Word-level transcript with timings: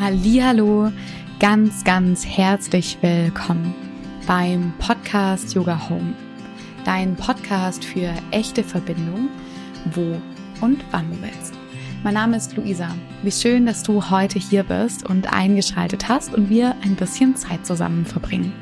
Hallo, 0.00 0.90
ganz 1.38 1.84
ganz 1.84 2.26
herzlich 2.26 2.98
willkommen 3.00 3.72
beim 4.26 4.72
Podcast 4.80 5.54
Yoga 5.54 5.88
Home. 5.88 6.14
Dein 6.84 7.14
Podcast 7.14 7.84
für 7.84 8.12
echte 8.32 8.64
Verbindung, 8.64 9.28
wo 9.94 10.20
und 10.60 10.84
wann 10.90 11.08
du 11.10 11.22
willst. 11.22 11.54
Mein 12.02 12.14
Name 12.14 12.36
ist 12.36 12.56
Luisa. 12.56 12.88
Wie 13.22 13.30
schön, 13.30 13.66
dass 13.66 13.84
du 13.84 14.10
heute 14.10 14.40
hier 14.40 14.64
bist 14.64 15.08
und 15.08 15.32
eingeschaltet 15.32 16.08
hast 16.08 16.34
und 16.34 16.50
wir 16.50 16.74
ein 16.82 16.96
bisschen 16.96 17.36
Zeit 17.36 17.64
zusammen 17.64 18.04
verbringen. 18.04 18.52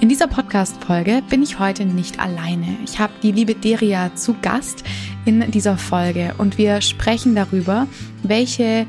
In 0.00 0.10
dieser 0.10 0.26
Podcast-Folge 0.26 1.22
bin 1.30 1.42
ich 1.42 1.58
heute 1.58 1.86
nicht 1.86 2.20
alleine. 2.20 2.76
Ich 2.84 2.98
habe 2.98 3.14
die 3.22 3.32
liebe 3.32 3.54
Deria 3.54 4.14
zu 4.14 4.36
Gast 4.42 4.84
in 5.24 5.50
dieser 5.50 5.78
Folge 5.78 6.34
und 6.36 6.58
wir 6.58 6.82
sprechen 6.82 7.34
darüber, 7.34 7.86
welche 8.22 8.86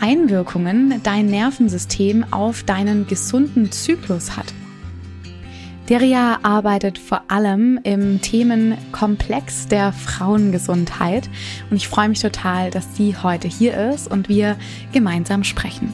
Einwirkungen 0.00 1.00
dein 1.02 1.26
Nervensystem 1.26 2.24
auf 2.30 2.62
deinen 2.62 3.06
gesunden 3.06 3.72
Zyklus 3.72 4.36
hat. 4.36 4.46
Deria 5.88 6.38
arbeitet 6.42 6.98
vor 6.98 7.22
allem 7.28 7.78
im 7.82 8.22
Themenkomplex 8.22 9.68
der 9.68 9.92
Frauengesundheit 9.92 11.28
und 11.70 11.76
ich 11.76 11.88
freue 11.88 12.08
mich 12.08 12.20
total, 12.20 12.70
dass 12.70 12.96
sie 12.96 13.14
heute 13.22 13.48
hier 13.48 13.90
ist 13.90 14.10
und 14.10 14.30
wir 14.30 14.56
gemeinsam 14.92 15.44
sprechen. 15.44 15.92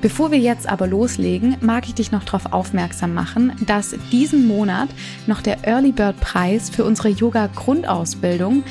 Bevor 0.00 0.30
wir 0.30 0.38
jetzt 0.38 0.66
aber 0.66 0.86
loslegen, 0.86 1.58
mag 1.60 1.86
ich 1.86 1.94
dich 1.94 2.10
noch 2.10 2.24
darauf 2.24 2.54
aufmerksam 2.54 3.12
machen, 3.12 3.52
dass 3.66 3.94
diesen 4.10 4.46
Monat 4.46 4.88
noch 5.26 5.42
der 5.42 5.66
Early 5.66 5.92
Bird 5.92 6.18
Preis 6.20 6.70
für 6.70 6.84
unsere 6.84 7.10
Yoga 7.10 7.48
Grundausbildung 7.54 8.64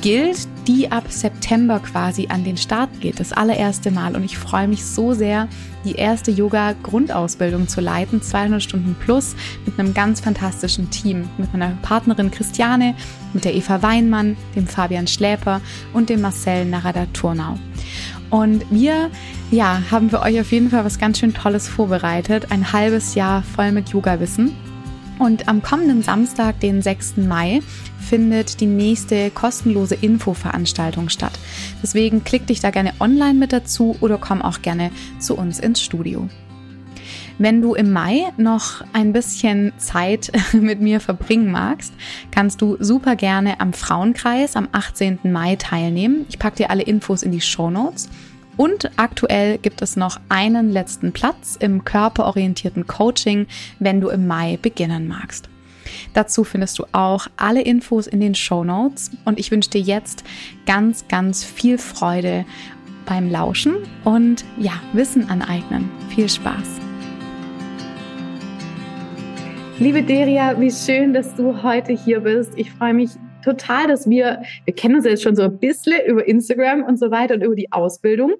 gilt, 0.00 0.48
die 0.66 0.90
ab 0.90 1.04
September 1.08 1.80
quasi 1.80 2.26
an 2.28 2.44
den 2.44 2.56
Start 2.56 2.90
geht, 3.00 3.20
das 3.20 3.32
allererste 3.32 3.90
Mal. 3.90 4.16
Und 4.16 4.24
ich 4.24 4.38
freue 4.38 4.68
mich 4.68 4.84
so 4.84 5.12
sehr, 5.12 5.48
die 5.84 5.94
erste 5.94 6.30
Yoga-Grundausbildung 6.30 7.68
zu 7.68 7.80
leiten, 7.80 8.20
200 8.20 8.62
Stunden 8.62 8.96
plus, 8.98 9.36
mit 9.64 9.78
einem 9.78 9.94
ganz 9.94 10.20
fantastischen 10.20 10.90
Team, 10.90 11.28
mit 11.38 11.52
meiner 11.52 11.76
Partnerin 11.82 12.30
Christiane, 12.30 12.94
mit 13.32 13.44
der 13.44 13.54
Eva 13.54 13.82
Weinmann, 13.82 14.36
dem 14.54 14.66
Fabian 14.66 15.06
Schläper 15.06 15.60
und 15.92 16.08
dem 16.08 16.20
Marcel 16.20 16.64
Narada 16.64 17.06
Turnau. 17.12 17.58
Und 18.30 18.64
wir, 18.70 19.10
ja, 19.50 19.82
haben 19.90 20.10
für 20.10 20.20
euch 20.20 20.40
auf 20.40 20.50
jeden 20.50 20.70
Fall 20.70 20.84
was 20.84 20.98
ganz 20.98 21.18
schön 21.18 21.32
Tolles 21.32 21.68
vorbereitet. 21.68 22.50
Ein 22.50 22.72
halbes 22.72 23.14
Jahr 23.14 23.42
voll 23.42 23.72
mit 23.72 23.90
Yoga-Wissen. 23.90 24.52
Und 25.18 25.48
am 25.48 25.62
kommenden 25.62 26.02
Samstag, 26.02 26.60
den 26.60 26.82
6. 26.82 27.16
Mai, 27.16 27.60
findet 27.98 28.60
die 28.60 28.66
nächste 28.66 29.30
kostenlose 29.30 29.94
Infoveranstaltung 29.94 31.08
statt. 31.08 31.32
Deswegen 31.82 32.22
klick 32.22 32.46
dich 32.46 32.60
da 32.60 32.70
gerne 32.70 32.92
online 33.00 33.34
mit 33.34 33.52
dazu 33.52 33.96
oder 34.00 34.18
komm 34.18 34.42
auch 34.42 34.62
gerne 34.62 34.90
zu 35.18 35.36
uns 35.36 35.58
ins 35.58 35.80
Studio. 35.80 36.28
Wenn 37.38 37.60
du 37.60 37.74
im 37.74 37.92
Mai 37.92 38.32
noch 38.38 38.82
ein 38.92 39.12
bisschen 39.12 39.72
Zeit 39.76 40.32
mit 40.52 40.80
mir 40.80 41.00
verbringen 41.00 41.50
magst, 41.50 41.92
kannst 42.30 42.62
du 42.62 42.76
super 42.80 43.16
gerne 43.16 43.60
am 43.60 43.72
Frauenkreis 43.72 44.56
am 44.56 44.68
18. 44.72 45.20
Mai 45.24 45.56
teilnehmen. 45.56 46.26
Ich 46.28 46.38
packe 46.38 46.56
dir 46.56 46.70
alle 46.70 46.82
Infos 46.82 47.22
in 47.22 47.32
die 47.32 47.40
Show 47.40 47.70
Notes. 47.70 48.08
Und 48.56 48.90
aktuell 48.96 49.58
gibt 49.58 49.82
es 49.82 49.96
noch 49.96 50.18
einen 50.28 50.70
letzten 50.70 51.12
Platz 51.12 51.56
im 51.58 51.84
körperorientierten 51.84 52.86
Coaching, 52.86 53.46
wenn 53.78 54.00
du 54.00 54.08
im 54.08 54.26
Mai 54.26 54.58
beginnen 54.60 55.06
magst. 55.08 55.48
Dazu 56.14 56.44
findest 56.44 56.78
du 56.78 56.84
auch 56.92 57.26
alle 57.36 57.62
Infos 57.62 58.06
in 58.06 58.20
den 58.20 58.34
Show 58.34 58.64
Notes 58.64 59.10
und 59.24 59.38
ich 59.38 59.50
wünsche 59.50 59.70
dir 59.70 59.80
jetzt 59.80 60.24
ganz, 60.66 61.06
ganz 61.08 61.44
viel 61.44 61.78
Freude 61.78 62.44
beim 63.04 63.30
Lauschen 63.30 63.76
und 64.04 64.44
ja, 64.58 64.72
Wissen 64.92 65.28
aneignen. 65.28 65.88
Viel 66.08 66.28
Spaß! 66.28 66.80
Liebe 69.78 70.02
Deria, 70.02 70.58
wie 70.58 70.70
schön, 70.70 71.12
dass 71.12 71.34
du 71.34 71.62
heute 71.62 71.92
hier 71.92 72.20
bist. 72.20 72.52
Ich 72.56 72.72
freue 72.72 72.94
mich 72.94 73.10
total, 73.46 73.86
dass 73.86 74.10
wir, 74.10 74.42
wir 74.64 74.74
kennen 74.74 74.96
uns 74.96 75.04
jetzt 75.04 75.22
schon 75.22 75.36
so 75.36 75.42
ein 75.42 75.58
bisschen 75.58 76.04
über 76.06 76.26
Instagram 76.26 76.82
und 76.82 76.98
so 76.98 77.10
weiter 77.10 77.34
und 77.34 77.42
über 77.42 77.54
die 77.54 77.72
Ausbildung. 77.72 78.34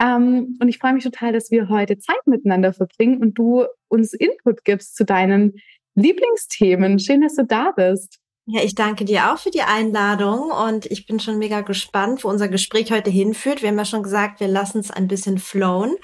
Ähm, 0.00 0.56
und 0.60 0.68
ich 0.68 0.78
freue 0.78 0.94
mich 0.94 1.04
total, 1.04 1.32
dass 1.32 1.50
wir 1.50 1.68
heute 1.68 1.98
Zeit 1.98 2.26
miteinander 2.26 2.72
verbringen 2.72 3.18
und 3.18 3.34
du 3.34 3.64
uns 3.88 4.12
Input 4.14 4.64
gibst 4.64 4.96
zu 4.96 5.04
deinen 5.04 5.54
Lieblingsthemen. 5.94 6.98
Schön, 6.98 7.20
dass 7.20 7.34
du 7.34 7.44
da 7.44 7.72
bist. 7.72 8.18
Ja, 8.46 8.60
ich 8.62 8.74
danke 8.74 9.04
dir 9.04 9.32
auch 9.32 9.38
für 9.38 9.50
die 9.50 9.62
Einladung 9.62 10.50
und 10.50 10.86
ich 10.86 11.06
bin 11.06 11.20
schon 11.20 11.38
mega 11.38 11.60
gespannt, 11.60 12.24
wo 12.24 12.28
unser 12.28 12.48
Gespräch 12.48 12.90
heute 12.90 13.08
hinführt. 13.08 13.62
Wir 13.62 13.68
haben 13.68 13.78
ja 13.78 13.84
schon 13.84 14.02
gesagt, 14.02 14.40
wir 14.40 14.48
lassen 14.48 14.78
es 14.78 14.90
ein 14.90 15.06
bisschen 15.06 15.38
flowen. 15.38 15.94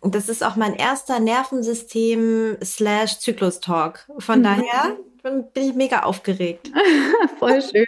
Und 0.00 0.14
das 0.14 0.28
ist 0.28 0.44
auch 0.44 0.56
mein 0.56 0.74
erster 0.74 1.20
Nervensystem 1.20 2.58
slash 2.62 3.18
Zyklus-Talk. 3.20 4.06
Von 4.18 4.40
mhm. 4.40 4.44
daher 4.44 4.96
bin 5.26 5.44
ich 5.54 5.74
mega 5.74 6.00
aufgeregt. 6.00 6.70
Voll 7.38 7.62
schön. 7.62 7.86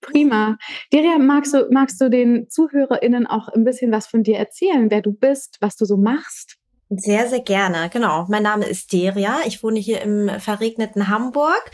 Prima. 0.00 0.56
Deria, 0.92 1.18
magst 1.18 1.54
du, 1.54 1.68
magst 1.70 2.00
du 2.00 2.08
den 2.08 2.48
ZuhörerInnen 2.48 3.26
auch 3.26 3.48
ein 3.48 3.64
bisschen 3.64 3.92
was 3.92 4.06
von 4.06 4.22
dir 4.22 4.36
erzählen, 4.36 4.90
wer 4.90 5.02
du 5.02 5.12
bist, 5.12 5.58
was 5.60 5.76
du 5.76 5.84
so 5.84 5.96
machst? 5.96 6.59
Sehr, 6.92 7.28
sehr 7.28 7.38
gerne. 7.40 7.88
Genau. 7.88 8.26
Mein 8.28 8.42
Name 8.42 8.66
ist 8.66 8.92
Deria. 8.92 9.38
Ich 9.46 9.62
wohne 9.62 9.78
hier 9.78 10.00
im 10.02 10.28
verregneten 10.40 11.06
Hamburg 11.06 11.70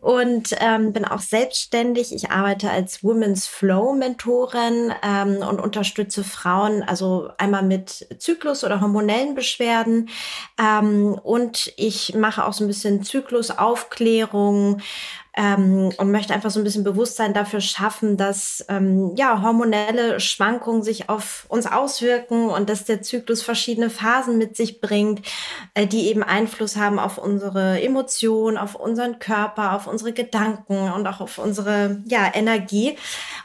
und 0.00 0.54
ähm, 0.60 0.92
bin 0.92 1.04
auch 1.04 1.18
selbstständig. 1.18 2.14
Ich 2.14 2.30
arbeite 2.30 2.70
als 2.70 3.02
Women's 3.02 3.48
Flow 3.48 3.94
Mentorin 3.94 4.92
ähm, 5.02 5.38
und 5.38 5.60
unterstütze 5.60 6.22
Frauen, 6.22 6.84
also 6.84 7.30
einmal 7.36 7.64
mit 7.64 8.06
Zyklus 8.20 8.62
oder 8.62 8.80
hormonellen 8.80 9.34
Beschwerden. 9.34 10.08
Ähm, 10.56 11.18
und 11.20 11.72
ich 11.76 12.14
mache 12.14 12.44
auch 12.44 12.52
so 12.52 12.62
ein 12.62 12.68
bisschen 12.68 13.02
Zyklusaufklärung 13.02 14.80
ähm, 15.36 15.92
und 15.96 16.10
möchte 16.10 16.34
einfach 16.34 16.50
so 16.50 16.60
ein 16.60 16.64
bisschen 16.64 16.82
Bewusstsein 16.82 17.34
dafür 17.34 17.60
schaffen, 17.60 18.16
dass 18.16 18.64
ähm, 18.68 19.14
ja 19.16 19.42
hormonelle 19.42 20.18
Schwankungen 20.18 20.82
sich 20.82 21.08
auf 21.08 21.46
uns 21.48 21.66
auswirken 21.66 22.48
und 22.48 22.68
dass 22.68 22.84
der 22.84 23.02
Zyklus 23.02 23.42
verschiedene 23.42 23.90
Phasen 23.90 24.38
mit 24.38 24.56
sich 24.56 24.80
bringt, 24.80 25.22
äh, 25.74 25.86
die 25.86 26.08
eben 26.08 26.22
Einfluss 26.22 26.76
haben 26.76 26.98
auf 26.98 27.16
unsere 27.18 27.80
Emotionen, 27.80 28.56
auf 28.56 28.74
unseren 28.74 29.20
Körper, 29.20 29.74
auf 29.74 29.86
unsere 29.86 30.12
Gedanken 30.12 30.90
und 30.92 31.06
auch 31.06 31.20
auf 31.20 31.38
unsere 31.38 32.02
ja 32.06 32.30
Energie. 32.34 32.96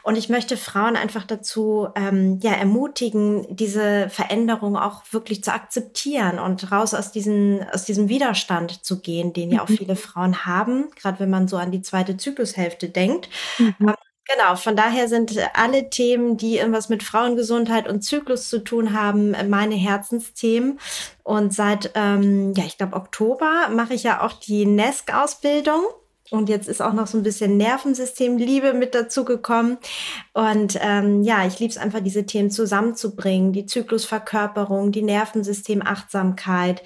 Und 0.02 0.16
ich 0.16 0.28
möchte 0.28 0.56
Frauen 0.56 0.96
einfach 0.96 1.24
dazu 1.24 1.88
ähm, 1.94 2.40
ja 2.42 2.52
ermutigen, 2.52 3.46
diese 3.54 4.08
Veränderung 4.08 4.76
auch 4.76 5.02
wirklich 5.12 5.44
zu 5.44 5.52
akzeptieren 5.52 6.40
und 6.40 6.72
raus 6.72 6.94
aus 6.94 7.12
diesen 7.12 7.64
aus 7.72 7.84
diesem 7.84 8.08
Widerstand 8.08 8.84
zu 8.84 9.00
gehen, 9.00 9.32
den 9.32 9.52
ja 9.52 9.62
auch 9.62 9.68
mhm. 9.68 9.76
viele 9.76 9.96
Frauen 9.96 10.46
haben, 10.46 10.88
gerade 10.96 11.20
wenn 11.20 11.30
man 11.30 11.46
so 11.46 11.56
an 11.56 11.70
die 11.70 11.75
zweite 11.82 12.16
Zyklushälfte 12.16 12.88
denkt. 12.88 13.28
Mhm. 13.58 13.74
Ähm, 13.80 13.94
genau, 14.24 14.56
von 14.56 14.76
daher 14.76 15.08
sind 15.08 15.36
alle 15.54 15.90
Themen, 15.90 16.36
die 16.36 16.58
irgendwas 16.58 16.88
mit 16.88 17.02
Frauengesundheit 17.02 17.88
und 17.88 18.02
Zyklus 18.02 18.48
zu 18.48 18.62
tun 18.62 18.92
haben, 18.92 19.34
meine 19.48 19.74
Herzensthemen. 19.74 20.78
Und 21.22 21.54
seit, 21.54 21.92
ähm, 21.94 22.52
ja, 22.54 22.64
ich 22.64 22.78
glaube, 22.78 22.96
Oktober 22.96 23.68
mache 23.70 23.94
ich 23.94 24.02
ja 24.02 24.22
auch 24.22 24.32
die 24.32 24.66
NESC-Ausbildung. 24.66 25.84
Und 26.30 26.48
jetzt 26.48 26.68
ist 26.68 26.82
auch 26.82 26.92
noch 26.92 27.06
so 27.06 27.16
ein 27.18 27.22
bisschen 27.22 27.56
Nervensystemliebe 27.56 28.74
mit 28.74 28.94
dazu 28.94 29.24
gekommen. 29.24 29.78
Und 30.32 30.76
ähm, 30.82 31.22
ja, 31.22 31.46
ich 31.46 31.60
liebe 31.60 31.70
es 31.70 31.78
einfach, 31.78 32.00
diese 32.00 32.26
Themen 32.26 32.50
zusammenzubringen. 32.50 33.52
Die 33.52 33.66
Zyklusverkörperung, 33.66 34.90
die 34.90 35.02
Nervensystemachtsamkeit, 35.02 36.82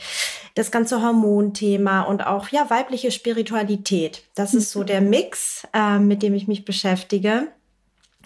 das 0.54 0.70
ganze 0.70 1.02
Hormonthema 1.02 2.02
und 2.02 2.26
auch 2.26 2.48
ja 2.48 2.68
weibliche 2.70 3.10
Spiritualität. 3.10 4.24
Das 4.34 4.54
ist 4.54 4.70
so 4.70 4.84
der 4.84 5.00
Mix, 5.00 5.66
äh, 5.72 5.98
mit 5.98 6.22
dem 6.22 6.34
ich 6.34 6.48
mich 6.48 6.64
beschäftige. 6.64 7.48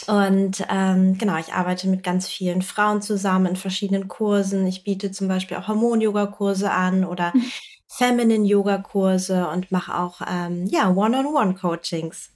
Und 0.08 0.64
ähm, 0.68 1.18
genau, 1.18 1.36
ich 1.38 1.52
arbeite 1.52 1.86
mit 1.88 2.02
ganz 2.02 2.28
vielen 2.28 2.62
Frauen 2.62 3.00
zusammen 3.00 3.46
in 3.46 3.56
verschiedenen 3.56 4.08
Kursen. 4.08 4.66
Ich 4.66 4.82
biete 4.82 5.12
zum 5.12 5.28
Beispiel 5.28 5.56
auch 5.56 5.68
Hormon-Yoga-Kurse 5.68 6.70
an 6.70 7.04
oder 7.04 7.30
mhm. 7.32 7.44
Feminine-Yoga-Kurse 7.88 9.48
und 9.48 9.70
mache 9.70 9.96
auch 9.96 10.20
ähm, 10.28 10.66
ja, 10.66 10.90
One-on-One-Coachings. 10.90 12.33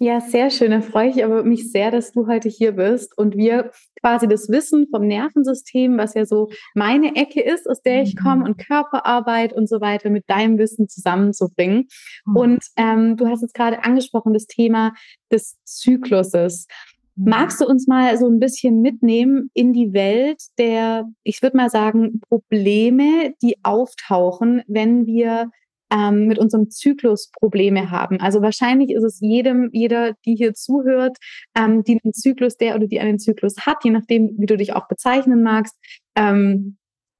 Ja, 0.00 0.20
sehr 0.20 0.50
schön. 0.50 0.70
Da 0.70 0.80
freue 0.80 1.08
ich 1.08 1.24
aber 1.24 1.42
mich 1.42 1.72
sehr, 1.72 1.90
dass 1.90 2.12
du 2.12 2.28
heute 2.28 2.48
hier 2.48 2.72
bist 2.72 3.18
und 3.18 3.36
wir 3.36 3.72
quasi 4.00 4.28
das 4.28 4.48
Wissen 4.48 4.86
vom 4.88 5.08
Nervensystem, 5.08 5.98
was 5.98 6.14
ja 6.14 6.24
so 6.24 6.50
meine 6.74 7.16
Ecke 7.16 7.40
ist, 7.40 7.68
aus 7.68 7.82
der 7.82 8.02
ich 8.02 8.16
komme, 8.16 8.36
mhm. 8.36 8.42
und 8.44 8.58
Körperarbeit 8.58 9.52
und 9.52 9.68
so 9.68 9.80
weiter 9.80 10.10
mit 10.10 10.30
deinem 10.30 10.56
Wissen 10.56 10.88
zusammenzubringen. 10.88 11.88
Mhm. 12.26 12.36
Und 12.36 12.64
ähm, 12.76 13.16
du 13.16 13.26
hast 13.26 13.42
jetzt 13.42 13.54
gerade 13.54 13.82
angesprochen, 13.82 14.34
das 14.34 14.46
Thema 14.46 14.92
des 15.32 15.56
Zykluses. 15.64 16.68
Magst 17.16 17.60
du 17.60 17.66
uns 17.66 17.88
mal 17.88 18.16
so 18.16 18.28
ein 18.28 18.38
bisschen 18.38 18.80
mitnehmen 18.80 19.50
in 19.52 19.72
die 19.72 19.92
Welt 19.92 20.40
der, 20.58 21.08
ich 21.24 21.42
würde 21.42 21.56
mal 21.56 21.70
sagen, 21.70 22.20
Probleme, 22.20 23.34
die 23.42 23.56
auftauchen, 23.64 24.62
wenn 24.68 25.06
wir 25.06 25.50
ähm, 25.90 26.26
mit 26.26 26.38
unserem 26.38 26.70
Zyklus 26.70 27.30
Probleme 27.38 27.90
haben? 27.90 28.20
Also 28.20 28.42
wahrscheinlich 28.42 28.90
ist 28.90 29.04
es 29.04 29.20
jedem, 29.20 29.70
jeder, 29.72 30.14
die 30.24 30.34
hier 30.34 30.54
zuhört, 30.54 31.18
ähm, 31.56 31.82
die 31.84 32.00
einen 32.02 32.12
Zyklus, 32.12 32.56
der 32.56 32.76
oder 32.76 32.86
die 32.86 33.00
einen 33.00 33.18
Zyklus 33.18 33.56
hat, 33.66 33.84
je 33.84 33.90
nachdem, 33.90 34.34
wie 34.38 34.46
du 34.46 34.56
dich 34.56 34.74
auch 34.74 34.88
bezeichnen 34.88 35.42
magst, 35.42 35.76
ähm, 36.16 36.76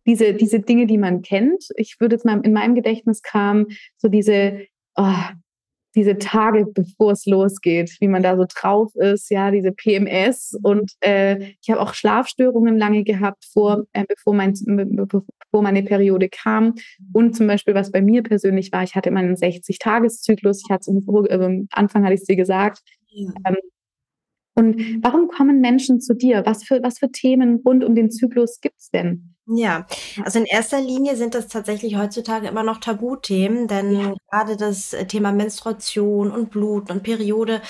diese, 0.06 0.32
diese 0.32 0.60
Dinge, 0.60 0.86
die 0.86 0.98
man 0.98 1.22
kennt. 1.22 1.64
Ich 1.76 1.96
würde 2.00 2.16
jetzt 2.16 2.24
mal 2.24 2.40
in 2.42 2.52
meinem 2.52 2.74
Gedächtnis 2.74 3.22
kam 3.22 3.66
so 3.98 4.08
diese, 4.08 4.60
oh, 4.96 5.12
diese 5.98 6.16
Tage, 6.16 6.64
bevor 6.64 7.10
es 7.10 7.26
losgeht, 7.26 7.96
wie 7.98 8.06
man 8.06 8.22
da 8.22 8.36
so 8.36 8.44
drauf 8.48 8.94
ist, 8.94 9.32
ja, 9.32 9.50
diese 9.50 9.72
PMS. 9.72 10.56
Und 10.62 10.92
äh, 11.00 11.54
ich 11.60 11.70
habe 11.70 11.80
auch 11.80 11.92
Schlafstörungen 11.92 12.78
lange 12.78 13.02
gehabt, 13.02 13.44
vor, 13.52 13.84
äh, 13.94 14.04
bevor, 14.08 14.32
mein, 14.32 14.54
bevor 14.64 15.62
meine 15.62 15.82
Periode 15.82 16.28
kam. 16.28 16.74
Und 17.12 17.34
zum 17.34 17.48
Beispiel, 17.48 17.74
was 17.74 17.90
bei 17.90 18.00
mir 18.00 18.22
persönlich 18.22 18.70
war, 18.70 18.84
ich 18.84 18.94
hatte 18.94 19.08
immer 19.08 19.18
einen 19.18 19.34
60-Tages-Zyklus. 19.34 20.62
Ich 20.64 20.70
hatte 20.72 20.92
es 20.92 21.30
äh, 21.30 21.44
am 21.44 21.66
Anfang 21.72 22.04
hatte 22.04 22.14
ich 22.14 22.20
es 22.20 22.26
dir 22.26 22.36
gesagt. 22.36 22.78
Ja. 23.08 23.32
Ähm, 23.44 23.56
und 24.54 25.02
warum 25.02 25.26
kommen 25.26 25.60
Menschen 25.60 26.00
zu 26.00 26.14
dir? 26.14 26.44
Was 26.46 26.62
für, 26.62 26.80
was 26.80 27.00
für 27.00 27.10
Themen 27.10 27.60
rund 27.64 27.82
um 27.82 27.96
den 27.96 28.12
Zyklus 28.12 28.60
gibt 28.60 28.78
es 28.78 28.90
denn? 28.90 29.34
Ja, 29.50 29.86
also 30.22 30.38
in 30.38 30.44
erster 30.44 30.78
Linie 30.80 31.16
sind 31.16 31.34
das 31.34 31.48
tatsächlich 31.48 31.96
heutzutage 31.96 32.48
immer 32.48 32.62
noch 32.62 32.78
Tabuthemen, 32.78 33.66
denn 33.66 33.92
ja. 33.92 34.14
gerade 34.30 34.58
das 34.58 34.94
Thema 35.08 35.32
Menstruation 35.32 36.30
und 36.30 36.50
Blut 36.50 36.90
und 36.90 37.02
Periode 37.02 37.62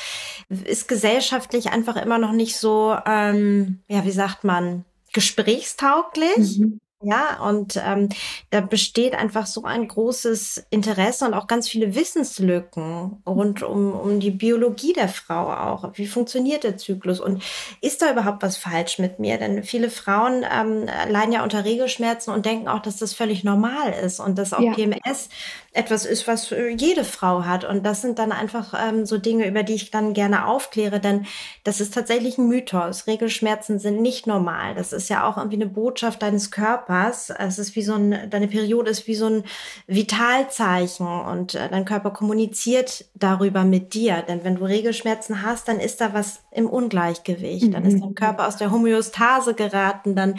ist 0.48 0.88
gesellschaftlich 0.88 1.70
einfach 1.70 1.94
immer 1.96 2.18
noch 2.18 2.32
nicht 2.32 2.56
so, 2.56 2.96
ähm, 3.06 3.80
ja, 3.86 4.04
wie 4.04 4.10
sagt 4.10 4.42
man, 4.42 4.84
gesprächstauglich. 5.12 6.58
Mhm. 6.58 6.80
Ja, 7.00 7.40
und 7.48 7.80
ähm, 7.86 8.08
da 8.50 8.60
besteht 8.60 9.14
einfach 9.14 9.46
so 9.46 9.62
ein 9.62 9.86
großes 9.86 10.66
Interesse 10.70 11.26
und 11.26 11.34
auch 11.34 11.46
ganz 11.46 11.68
viele 11.68 11.94
Wissenslücken 11.94 13.22
rund 13.24 13.62
um, 13.62 13.92
um 13.92 14.18
die 14.18 14.32
Biologie 14.32 14.94
der 14.94 15.06
Frau 15.08 15.52
auch. 15.52 15.92
Wie 15.94 16.08
funktioniert 16.08 16.64
der 16.64 16.76
Zyklus 16.76 17.20
und 17.20 17.40
ist 17.82 18.02
da 18.02 18.10
überhaupt 18.10 18.42
was 18.42 18.56
falsch 18.56 18.98
mit 18.98 19.20
mir? 19.20 19.38
Denn 19.38 19.62
viele 19.62 19.90
Frauen 19.90 20.44
ähm, 20.52 20.86
leiden 21.08 21.32
ja 21.32 21.44
unter 21.44 21.64
Regelschmerzen 21.64 22.34
und 22.34 22.44
denken 22.44 22.66
auch, 22.66 22.82
dass 22.82 22.96
das 22.96 23.14
völlig 23.14 23.44
normal 23.44 23.92
ist 24.04 24.18
und 24.18 24.36
dass 24.36 24.52
auch 24.52 24.60
ja. 24.60 24.72
PMS 24.72 25.28
etwas 25.72 26.04
ist, 26.04 26.26
was 26.26 26.50
jede 26.50 27.04
Frau 27.04 27.44
hat. 27.44 27.64
Und 27.64 27.86
das 27.86 28.02
sind 28.02 28.18
dann 28.18 28.32
einfach 28.32 28.74
ähm, 28.76 29.06
so 29.06 29.18
Dinge, 29.18 29.46
über 29.46 29.62
die 29.62 29.74
ich 29.74 29.92
dann 29.92 30.14
gerne 30.14 30.48
aufkläre, 30.48 30.98
denn 30.98 31.26
das 31.62 31.80
ist 31.80 31.94
tatsächlich 31.94 32.38
ein 32.38 32.48
Mythos. 32.48 33.06
Regelschmerzen 33.06 33.78
sind 33.78 34.02
nicht 34.02 34.26
normal. 34.26 34.74
Das 34.74 34.92
ist 34.92 35.08
ja 35.08 35.28
auch 35.28 35.36
irgendwie 35.36 35.58
eine 35.58 35.68
Botschaft 35.68 36.22
deines 36.22 36.50
Körpers. 36.50 36.87
Es 36.88 37.58
ist 37.58 37.76
wie 37.76 37.82
so 37.82 37.94
ein, 37.94 38.30
deine 38.30 38.48
Periode 38.48 38.90
ist 38.90 39.06
wie 39.06 39.14
so 39.14 39.26
ein 39.26 39.44
Vitalzeichen 39.86 41.06
und 41.06 41.54
äh, 41.54 41.68
dein 41.68 41.84
Körper 41.84 42.10
kommuniziert 42.10 43.04
darüber 43.14 43.64
mit 43.64 43.94
dir. 43.94 44.22
Denn 44.22 44.44
wenn 44.44 44.56
du 44.56 44.64
Regelschmerzen 44.64 45.42
hast, 45.42 45.68
dann 45.68 45.80
ist 45.80 46.00
da 46.00 46.14
was 46.14 46.40
im 46.50 46.68
Ungleichgewicht. 46.68 47.72
Dann 47.74 47.84
ist 47.84 48.00
dein 48.00 48.10
mhm. 48.10 48.14
Körper 48.14 48.48
aus 48.48 48.56
der 48.56 48.70
Homöostase 48.70 49.54
geraten. 49.54 50.14
Dann 50.14 50.36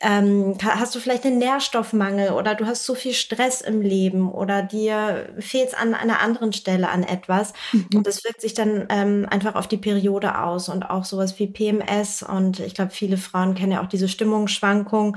ähm, 0.00 0.56
hast 0.64 0.94
du 0.94 1.00
vielleicht 1.00 1.24
einen 1.24 1.38
Nährstoffmangel 1.38 2.32
oder 2.32 2.54
du 2.54 2.66
hast 2.66 2.84
zu 2.84 2.94
viel 2.94 3.14
Stress 3.14 3.60
im 3.60 3.82
Leben 3.82 4.30
oder 4.30 4.62
dir 4.62 5.28
fehlt 5.38 5.68
es 5.68 5.74
an 5.74 5.94
einer 5.94 6.20
anderen 6.20 6.52
Stelle 6.52 6.88
an 6.88 7.02
etwas. 7.02 7.52
Mhm. 7.72 7.88
Und 7.94 8.06
das 8.06 8.24
wirkt 8.24 8.40
sich 8.40 8.54
dann 8.54 8.86
ähm, 8.88 9.26
einfach 9.30 9.54
auf 9.54 9.68
die 9.68 9.76
Periode 9.76 10.38
aus 10.38 10.68
und 10.68 10.88
auch 10.88 11.04
sowas 11.04 11.38
wie 11.38 11.46
PMS. 11.46 12.22
Und 12.22 12.60
ich 12.60 12.74
glaube, 12.74 12.90
viele 12.90 13.16
Frauen 13.16 13.54
kennen 13.54 13.72
ja 13.72 13.82
auch 13.82 13.88
diese 13.88 14.08
Stimmungsschwankung 14.08 15.16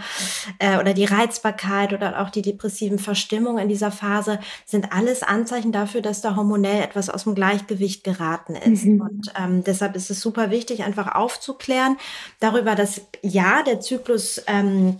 äh, 0.66 0.80
oder 0.80 0.94
die 0.94 1.06
Reizbarkeit 1.06 1.94
oder 1.94 2.22
auch 2.22 2.30
die 2.30 2.42
depressiven 2.42 2.98
Verstimmungen 2.98 3.64
in 3.64 3.70
dieser 3.70 3.92
Phase 3.92 4.40
sind 4.66 4.92
alles 4.92 5.22
Anzeichen 5.22 5.72
dafür, 5.72 6.02
dass 6.02 6.22
da 6.22 6.36
hormonell 6.36 6.82
etwas 6.82 7.10
aus 7.10 7.26
dem 7.26 7.36
Gleichgewicht 7.36 8.04
geraten 8.04 8.56
ist. 8.56 8.86
Mhm. 8.86 9.02
Und 9.02 9.34
ähm, 9.40 9.64
deshalb 9.64 9.96
ist 9.96 10.10
es 10.10 10.22
super 10.22 10.50
wichtig, 10.50 10.84
einfach 10.84 11.14
aufzuklären 11.14 11.98
darüber, 12.40 12.74
dass 12.74 13.02
ja, 13.22 13.62
der 13.62 13.80
Zyklus 13.80 14.42
ähm, 14.48 14.98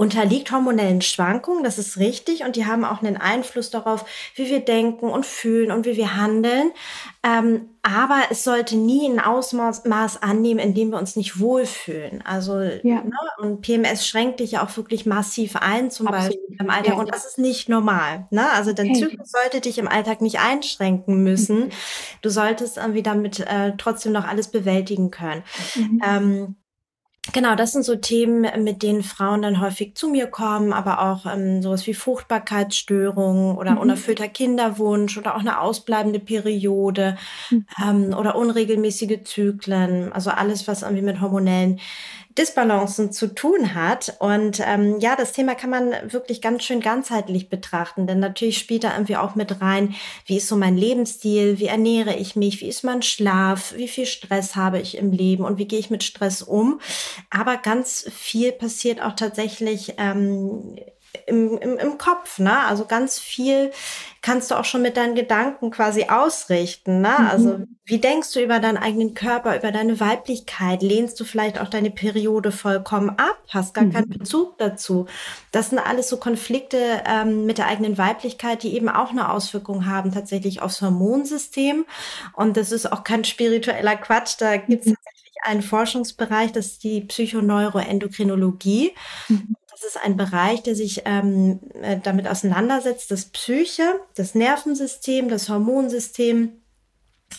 unterliegt 0.00 0.50
hormonellen 0.50 1.02
Schwankungen, 1.02 1.62
das 1.62 1.76
ist 1.76 1.98
richtig, 1.98 2.42
und 2.44 2.56
die 2.56 2.64
haben 2.64 2.86
auch 2.86 3.02
einen 3.02 3.18
Einfluss 3.18 3.68
darauf, 3.68 4.06
wie 4.34 4.48
wir 4.48 4.60
denken 4.60 5.10
und 5.10 5.26
fühlen 5.26 5.70
und 5.70 5.84
wie 5.84 5.98
wir 5.98 6.16
handeln. 6.16 6.70
Ähm, 7.22 7.68
aber 7.82 8.22
es 8.30 8.42
sollte 8.42 8.78
nie 8.78 9.06
ein 9.06 9.20
Ausmaß 9.20 10.22
annehmen, 10.22 10.58
in 10.58 10.72
dem 10.72 10.88
wir 10.88 10.98
uns 10.98 11.16
nicht 11.16 11.38
wohlfühlen. 11.38 12.24
Also 12.24 12.62
ja. 12.62 13.02
ne, 13.02 13.12
und 13.40 13.60
PMS 13.60 14.06
schränkt 14.06 14.40
dich 14.40 14.52
ja 14.52 14.64
auch 14.64 14.74
wirklich 14.74 15.04
massiv 15.04 15.56
ein, 15.56 15.90
zum 15.90 16.06
Absolut. 16.06 16.28
Beispiel 16.28 16.56
im 16.58 16.70
Alltag. 16.70 16.94
Ja. 16.94 16.98
Und 16.98 17.12
das 17.12 17.26
ist 17.26 17.38
nicht 17.38 17.68
normal. 17.68 18.26
Ne? 18.30 18.50
Also 18.52 18.72
dein 18.72 18.92
okay. 18.92 19.00
Zyklus 19.00 19.30
sollte 19.30 19.60
dich 19.60 19.76
im 19.76 19.86
Alltag 19.86 20.22
nicht 20.22 20.40
einschränken 20.40 21.22
müssen. 21.22 21.66
Mhm. 21.66 21.70
Du 22.22 22.30
solltest 22.30 22.78
irgendwie 22.78 23.02
damit 23.02 23.40
äh, 23.40 23.74
trotzdem 23.76 24.12
noch 24.12 24.26
alles 24.26 24.48
bewältigen 24.48 25.10
können. 25.10 25.42
Mhm. 25.76 26.02
Ähm, 26.02 26.56
Genau, 27.34 27.54
das 27.54 27.72
sind 27.72 27.84
so 27.84 27.96
Themen, 27.96 28.46
mit 28.64 28.82
denen 28.82 29.02
Frauen 29.02 29.42
dann 29.42 29.60
häufig 29.60 29.94
zu 29.94 30.08
mir 30.08 30.26
kommen, 30.26 30.72
aber 30.72 31.02
auch 31.02 31.26
ähm, 31.26 31.62
sowas 31.62 31.86
wie 31.86 31.92
Fruchtbarkeitsstörungen 31.92 33.58
oder 33.58 33.72
mhm. 33.72 33.78
unerfüllter 33.78 34.26
Kinderwunsch 34.26 35.18
oder 35.18 35.36
auch 35.36 35.40
eine 35.40 35.60
ausbleibende 35.60 36.18
Periode 36.18 37.18
mhm. 37.50 37.66
ähm, 37.86 38.14
oder 38.18 38.36
unregelmäßige 38.36 39.22
Zyklen. 39.24 40.10
Also 40.14 40.30
alles, 40.30 40.66
was 40.66 40.80
irgendwie 40.80 41.02
mit 41.02 41.20
hormonellen 41.20 41.78
Disbalancen 42.40 43.12
zu 43.12 43.34
tun 43.34 43.74
hat. 43.74 44.16
Und 44.18 44.60
ähm, 44.64 44.98
ja, 44.98 45.14
das 45.14 45.32
Thema 45.32 45.54
kann 45.54 45.68
man 45.68 45.92
wirklich 46.10 46.40
ganz 46.40 46.64
schön 46.64 46.80
ganzheitlich 46.80 47.50
betrachten, 47.50 48.06
denn 48.06 48.18
natürlich 48.18 48.56
spielt 48.56 48.84
da 48.84 48.94
irgendwie 48.94 49.16
auch 49.16 49.34
mit 49.34 49.60
rein, 49.60 49.94
wie 50.24 50.38
ist 50.38 50.48
so 50.48 50.56
mein 50.56 50.78
Lebensstil, 50.78 51.58
wie 51.58 51.66
ernähre 51.66 52.16
ich 52.16 52.36
mich, 52.36 52.62
wie 52.62 52.68
ist 52.68 52.82
mein 52.82 53.02
Schlaf, 53.02 53.74
wie 53.76 53.88
viel 53.88 54.06
Stress 54.06 54.56
habe 54.56 54.80
ich 54.80 54.96
im 54.96 55.12
Leben 55.12 55.44
und 55.44 55.58
wie 55.58 55.68
gehe 55.68 55.78
ich 55.78 55.90
mit 55.90 56.02
Stress 56.02 56.40
um. 56.40 56.80
Aber 57.28 57.58
ganz 57.58 58.06
viel 58.10 58.52
passiert 58.52 59.02
auch 59.02 59.14
tatsächlich 59.14 59.94
ähm, 59.98 60.76
im, 61.30 61.56
im, 61.58 61.78
im 61.78 61.98
Kopf, 61.98 62.38
ne? 62.38 62.66
Also 62.66 62.84
ganz 62.84 63.18
viel 63.18 63.70
kannst 64.22 64.50
du 64.50 64.56
auch 64.56 64.64
schon 64.64 64.82
mit 64.82 64.96
deinen 64.96 65.14
Gedanken 65.14 65.70
quasi 65.70 66.04
ausrichten, 66.08 67.00
ne? 67.00 67.14
Mhm. 67.18 67.26
Also 67.26 67.58
wie 67.84 67.98
denkst 67.98 68.32
du 68.34 68.40
über 68.42 68.58
deinen 68.58 68.76
eigenen 68.76 69.14
Körper, 69.14 69.56
über 69.56 69.72
deine 69.72 69.98
Weiblichkeit? 69.98 70.82
Lehnst 70.82 71.18
du 71.18 71.24
vielleicht 71.24 71.60
auch 71.60 71.68
deine 71.68 71.90
Periode 71.90 72.52
vollkommen 72.52 73.10
ab? 73.10 73.38
Hast 73.48 73.74
gar 73.74 73.84
mhm. 73.84 73.92
keinen 73.92 74.08
Bezug 74.10 74.58
dazu? 74.58 75.06
Das 75.52 75.70
sind 75.70 75.78
alles 75.78 76.08
so 76.08 76.18
Konflikte 76.18 77.02
ähm, 77.06 77.46
mit 77.46 77.58
der 77.58 77.66
eigenen 77.66 77.96
Weiblichkeit, 77.96 78.62
die 78.62 78.74
eben 78.74 78.88
auch 78.88 79.10
eine 79.10 79.32
Auswirkung 79.32 79.86
haben 79.86 80.12
tatsächlich 80.12 80.60
aufs 80.60 80.82
Hormonsystem. 80.82 81.86
Und 82.34 82.56
das 82.56 82.72
ist 82.72 82.92
auch 82.92 83.04
kein 83.04 83.24
spiritueller 83.24 83.96
Quatsch. 83.96 84.34
Da 84.38 84.56
gibt 84.56 84.82
es 84.84 84.90
mhm. 84.90 84.96
tatsächlich 85.04 85.20
einen 85.44 85.62
Forschungsbereich, 85.62 86.52
das 86.52 86.66
ist 86.66 86.84
die 86.84 87.00
Psychoneuroendokrinologie. 87.00 88.92
Mhm. 89.28 89.56
Das 89.80 89.94
ist 89.94 90.04
ein 90.04 90.18
Bereich, 90.18 90.62
der 90.62 90.74
sich 90.74 91.02
ähm, 91.06 91.60
äh, 91.80 91.98
damit 92.02 92.28
auseinandersetzt, 92.28 93.10
dass 93.10 93.24
Psyche, 93.26 94.00
das 94.14 94.34
Nervensystem, 94.34 95.30
das 95.30 95.48
Hormonsystem 95.48 96.60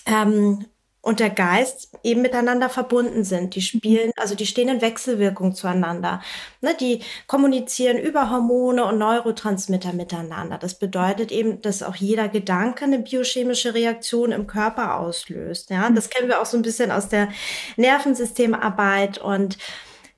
ähm, 0.07 0.65
und 1.01 1.19
der 1.19 1.29
Geist 1.29 1.89
eben 2.03 2.21
miteinander 2.23 2.69
verbunden 2.69 3.23
sind. 3.23 3.53
Die 3.53 3.61
spielen, 3.61 4.11
also 4.17 4.33
die 4.33 4.47
stehen 4.47 4.69
in 4.69 4.81
Wechselwirkung 4.81 5.53
zueinander. 5.53 6.21
Ne, 6.61 6.75
die 6.79 7.01
kommunizieren 7.27 7.97
über 7.97 8.31
Hormone 8.31 8.85
und 8.85 8.97
Neurotransmitter 8.97 9.93
miteinander. 9.93 10.57
Das 10.57 10.79
bedeutet 10.79 11.31
eben, 11.31 11.61
dass 11.61 11.83
auch 11.83 11.95
jeder 11.95 12.27
Gedanke 12.27 12.85
eine 12.85 12.99
biochemische 12.99 13.75
Reaktion 13.75 14.31
im 14.31 14.47
Körper 14.47 14.99
auslöst. 14.99 15.69
Ja, 15.69 15.89
das 15.91 16.09
kennen 16.09 16.27
wir 16.27 16.41
auch 16.41 16.45
so 16.45 16.57
ein 16.57 16.63
bisschen 16.63 16.91
aus 16.91 17.07
der 17.07 17.29
Nervensystemarbeit 17.77 19.19
und 19.19 19.57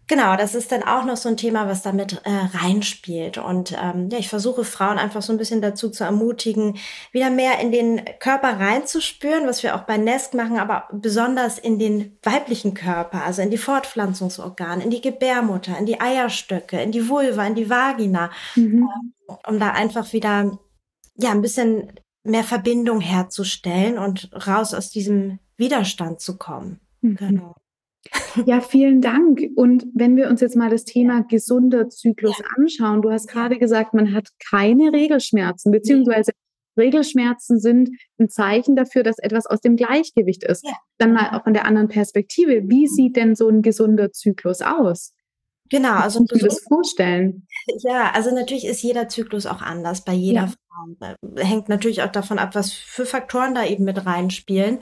Genau, 0.08 0.36
das 0.36 0.54
ist 0.54 0.72
dann 0.72 0.84
auch 0.84 1.06
noch 1.06 1.16
so 1.16 1.30
ein 1.30 1.38
Thema, 1.38 1.68
was 1.68 1.82
damit 1.82 2.22
äh, 2.26 2.58
reinspielt. 2.58 3.38
Und 3.38 3.74
ähm, 3.82 4.10
ja, 4.12 4.18
ich 4.18 4.28
versuche 4.28 4.66
Frauen 4.66 4.98
einfach 4.98 5.22
so 5.22 5.32
ein 5.32 5.38
bisschen 5.38 5.62
dazu 5.62 5.90
zu 5.90 6.04
ermutigen, 6.04 6.78
wieder 7.14 7.30
mehr 7.30 7.60
in 7.60 7.72
den 7.72 8.02
Körper 8.20 8.60
reinzuspüren, 8.60 9.48
was 9.48 9.64
wir 9.64 9.76
auch 9.76 9.84
bei 9.84 9.98
Nest 9.98 10.34
machen, 10.34 10.60
aber 10.60 10.90
besonders 10.92 11.58
in 11.58 11.80
den 11.80 12.18
weiblichen 12.22 12.74
Körper, 12.74 13.24
also 13.24 13.42
in 13.42 13.50
die 13.50 13.58
Fortpflanzungsorgane, 13.58 14.84
in 14.84 14.90
die 14.90 15.02
Gebärmutter, 15.02 15.78
in 15.78 15.86
die 15.86 16.02
Eierstöcke, 16.02 16.82
in 16.82 16.92
die 16.92 17.08
Vulva, 17.08 17.48
in 17.48 17.56
die 17.56 17.70
Vagina, 17.70 18.30
mhm. 18.56 18.90
ähm, 19.30 19.38
um 19.48 19.60
da 19.60 19.70
einfach 19.70 20.12
wieder 20.12 20.60
ja 21.16 21.32
ein 21.32 21.42
bisschen 21.42 21.94
mehr 22.24 22.44
Verbindung 22.44 23.00
herzustellen 23.00 23.98
und 23.98 24.30
raus 24.48 24.74
aus 24.74 24.90
diesem 24.90 25.40
Widerstand 25.56 26.20
zu 26.20 26.38
kommen. 26.38 26.82
Mhm. 27.02 27.16
Genau. 27.16 27.56
Ja, 28.46 28.62
vielen 28.62 29.02
Dank. 29.02 29.42
Und 29.56 29.86
wenn 29.94 30.16
wir 30.16 30.28
uns 30.28 30.42
jetzt 30.42 30.56
mal 30.56 30.70
das 30.70 30.86
Thema 30.86 31.24
gesunder 31.24 31.90
Zyklus 31.90 32.38
ja. 32.40 32.46
anschauen, 32.58 33.02
du 33.02 33.12
hast 33.12 33.28
gerade 33.28 33.58
gesagt, 33.58 33.94
man 33.94 34.14
hat 34.14 34.30
keine 34.50 34.92
Regelschmerzen, 34.92 35.72
beziehungsweise 35.72 36.32
Regelschmerzen 36.78 37.60
sind 37.60 37.90
ein 38.18 38.30
Zeichen 38.30 38.76
dafür, 38.76 39.04
dass 39.04 39.20
etwas 39.20 39.46
aus 39.46 39.62
dem 39.62 39.76
Gleichgewicht 39.76 40.44
ist. 40.44 40.66
Ja. 40.66 40.74
Dann 40.98 41.14
mal 41.14 41.38
auch 41.38 41.44
von 41.44 41.54
der 41.54 41.66
anderen 41.66 41.88
Perspektive. 41.88 42.64
Wie 42.66 42.88
sieht 42.88 43.16
denn 43.16 43.36
so 43.36 43.48
ein 43.48 43.62
gesunder 43.62 44.12
Zyklus 44.12 44.62
aus? 44.62 45.14
Genau, 45.70 45.94
also 45.94 46.24
du 46.24 46.38
das 46.38 46.62
vorstellen. 46.68 47.48
Ja, 47.84 48.12
also 48.14 48.34
natürlich 48.34 48.66
ist 48.66 48.84
jeder 48.84 49.08
Zyklus 49.08 49.46
auch 49.46 49.62
anders 49.62 50.04
bei 50.04 50.14
jeder 50.14 50.46
ja. 50.46 50.54
Hängt 51.38 51.70
natürlich 51.70 52.04
auch 52.04 52.12
davon 52.12 52.40
ab, 52.40 52.56
was 52.56 52.72
für 52.72 53.06
Faktoren 53.06 53.56
da 53.56 53.66
eben 53.66 53.84
mit 53.84 54.06
reinspielen. 54.06 54.80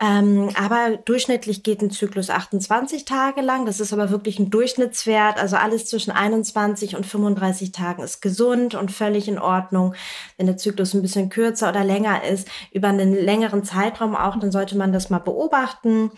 Ähm, 0.00 0.50
aber 0.54 0.98
durchschnittlich 1.04 1.62
geht 1.62 1.82
ein 1.82 1.90
Zyklus 1.90 2.30
28 2.30 3.04
Tage 3.04 3.40
lang. 3.40 3.66
Das 3.66 3.80
ist 3.80 3.92
aber 3.92 4.10
wirklich 4.10 4.38
ein 4.38 4.50
Durchschnittswert. 4.50 5.38
Also 5.38 5.56
alles 5.56 5.86
zwischen 5.86 6.10
21 6.10 6.96
und 6.96 7.06
35 7.06 7.72
Tagen 7.72 8.02
ist 8.02 8.20
gesund 8.20 8.74
und 8.74 8.92
völlig 8.92 9.28
in 9.28 9.38
Ordnung. 9.38 9.94
Wenn 10.36 10.46
der 10.46 10.56
Zyklus 10.56 10.94
ein 10.94 11.02
bisschen 11.02 11.28
kürzer 11.28 11.68
oder 11.68 11.84
länger 11.84 12.24
ist, 12.24 12.48
über 12.72 12.88
einen 12.88 13.14
längeren 13.14 13.64
Zeitraum 13.64 14.14
auch, 14.16 14.38
dann 14.38 14.52
sollte 14.52 14.76
man 14.76 14.92
das 14.92 15.10
mal 15.10 15.18
beobachten. 15.18 16.10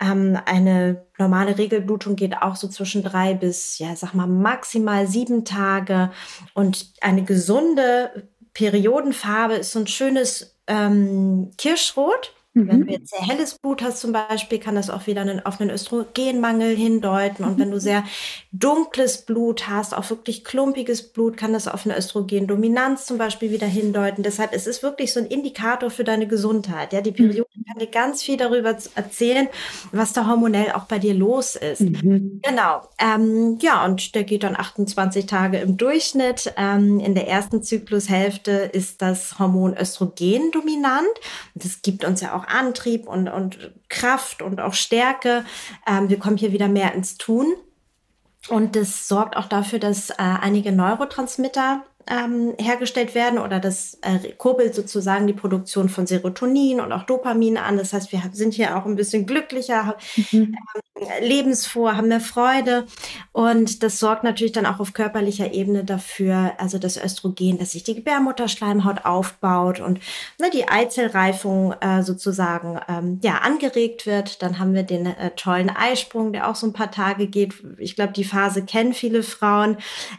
Ähm, 0.00 0.38
eine 0.44 1.04
normale 1.18 1.58
Regelblutung 1.58 2.16
geht 2.16 2.42
auch 2.42 2.56
so 2.56 2.68
zwischen 2.68 3.02
drei 3.02 3.34
bis, 3.34 3.78
ja, 3.78 3.94
sag 3.94 4.14
mal, 4.14 4.26
maximal 4.26 5.06
sieben 5.06 5.44
Tage. 5.44 6.10
Und 6.54 6.92
eine 7.00 7.24
gesunde 7.24 8.28
Periodenfarbe 8.54 9.54
ist 9.54 9.72
so 9.72 9.80
ein 9.80 9.86
schönes 9.86 10.56
ähm, 10.66 11.50
Kirschrot. 11.58 12.32
Mhm. 12.54 12.68
Wenn 12.68 12.86
du 12.86 12.92
jetzt 12.92 13.10
sehr 13.10 13.26
helles 13.26 13.58
Blut 13.58 13.82
hast 13.82 14.00
zum 14.00 14.12
Beispiel, 14.12 14.58
kann 14.58 14.74
das 14.74 14.90
auch 14.90 15.06
wieder 15.06 15.22
einen, 15.22 15.44
auf 15.46 15.60
einen 15.60 15.70
Östrogenmangel 15.70 16.76
hindeuten. 16.76 17.44
Und 17.44 17.58
wenn 17.58 17.70
du 17.70 17.80
sehr 17.80 18.04
dunkles 18.52 19.22
Blut 19.22 19.68
hast, 19.68 19.94
auch 19.94 20.10
wirklich 20.10 20.44
klumpiges 20.44 21.12
Blut, 21.12 21.36
kann 21.36 21.52
das 21.52 21.68
auf 21.68 21.86
eine 21.86 21.96
Östrogendominanz 21.96 23.06
zum 23.06 23.18
Beispiel 23.18 23.50
wieder 23.50 23.66
hindeuten. 23.66 24.22
Deshalb 24.22 24.52
es 24.52 24.66
ist 24.66 24.74
es 24.76 24.82
wirklich 24.82 25.12
so 25.12 25.20
ein 25.20 25.26
Indikator 25.26 25.90
für 25.90 26.04
deine 26.04 26.26
Gesundheit. 26.26 26.92
Ja, 26.92 27.00
die 27.00 27.10
mhm. 27.10 27.16
Periode 27.16 27.48
mhm. 27.54 27.64
kann 27.64 27.78
dir 27.78 27.86
ganz 27.86 28.22
viel 28.22 28.36
darüber 28.36 28.76
erzählen, 28.94 29.48
was 29.92 30.12
da 30.12 30.26
hormonell 30.26 30.72
auch 30.72 30.84
bei 30.84 30.98
dir 30.98 31.14
los 31.14 31.56
ist. 31.56 31.80
Mhm. 31.80 32.40
Genau. 32.42 32.82
Ähm, 32.98 33.58
ja, 33.60 33.84
und 33.84 34.14
der 34.14 34.24
geht 34.24 34.42
dann 34.42 34.56
28 34.56 35.26
Tage 35.26 35.58
im 35.58 35.76
Durchschnitt. 35.76 36.52
Ähm, 36.56 37.00
in 37.00 37.14
der 37.14 37.28
ersten 37.28 37.62
Zyklushälfte 37.62 38.52
ist 38.72 39.02
das 39.02 39.38
Hormon 39.38 39.76
Östrogen 39.76 40.50
dominant. 40.50 41.06
Das 41.54 41.82
gibt 41.82 42.04
uns 42.04 42.20
ja 42.20 42.34
auch 42.34 42.43
Antrieb 42.48 43.06
und, 43.06 43.28
und 43.28 43.72
Kraft 43.88 44.42
und 44.42 44.60
auch 44.60 44.74
Stärke. 44.74 45.44
Ähm, 45.86 46.08
wir 46.08 46.18
kommen 46.18 46.36
hier 46.36 46.52
wieder 46.52 46.68
mehr 46.68 46.94
ins 46.94 47.16
Tun. 47.16 47.46
Und 48.48 48.76
das 48.76 49.08
sorgt 49.08 49.36
auch 49.36 49.46
dafür, 49.46 49.78
dass 49.78 50.10
äh, 50.10 50.14
einige 50.18 50.72
Neurotransmitter 50.72 51.82
ähm, 52.08 52.54
hergestellt 52.58 53.14
werden 53.14 53.38
oder 53.38 53.60
das 53.60 53.98
äh, 54.02 54.32
kurbelt 54.36 54.74
sozusagen 54.74 55.26
die 55.26 55.32
Produktion 55.32 55.88
von 55.88 56.06
Serotonin 56.06 56.80
und 56.80 56.92
auch 56.92 57.04
Dopamin 57.04 57.56
an. 57.56 57.78
Das 57.78 57.92
heißt, 57.92 58.12
wir 58.12 58.22
sind 58.32 58.54
hier 58.54 58.76
auch 58.76 58.86
ein 58.86 58.96
bisschen 58.96 59.26
glücklicher, 59.26 59.96
mhm. 60.32 60.54
ähm, 60.54 61.08
lebensfroh, 61.20 61.92
haben 61.92 62.08
mehr 62.08 62.20
Freude 62.20 62.86
und 63.32 63.82
das 63.82 63.98
sorgt 63.98 64.24
natürlich 64.24 64.52
dann 64.52 64.66
auch 64.66 64.80
auf 64.80 64.92
körperlicher 64.92 65.52
Ebene 65.52 65.84
dafür, 65.84 66.52
also 66.58 66.78
das 66.78 66.96
Östrogen, 66.96 67.58
dass 67.58 67.72
sich 67.72 67.84
die 67.84 67.94
Gebärmutterschleimhaut 67.94 69.04
aufbaut 69.04 69.80
und 69.80 69.98
ne, 70.38 70.50
die 70.52 70.68
Eizellreifung 70.68 71.72
äh, 71.80 72.02
sozusagen 72.02 72.80
ähm, 72.88 73.20
ja 73.22 73.38
angeregt 73.38 74.06
wird. 74.06 74.42
Dann 74.42 74.58
haben 74.58 74.74
wir 74.74 74.82
den 74.82 75.06
äh, 75.06 75.30
tollen 75.30 75.70
Eisprung, 75.70 76.32
der 76.32 76.48
auch 76.48 76.54
so 76.54 76.66
ein 76.66 76.72
paar 76.72 76.90
Tage 76.90 77.26
geht. 77.26 77.54
Ich 77.78 77.96
glaube, 77.96 78.12
die 78.12 78.24
Phase 78.24 78.64
kennen 78.64 78.94
viele 78.94 79.22
Frauen. 79.22 79.76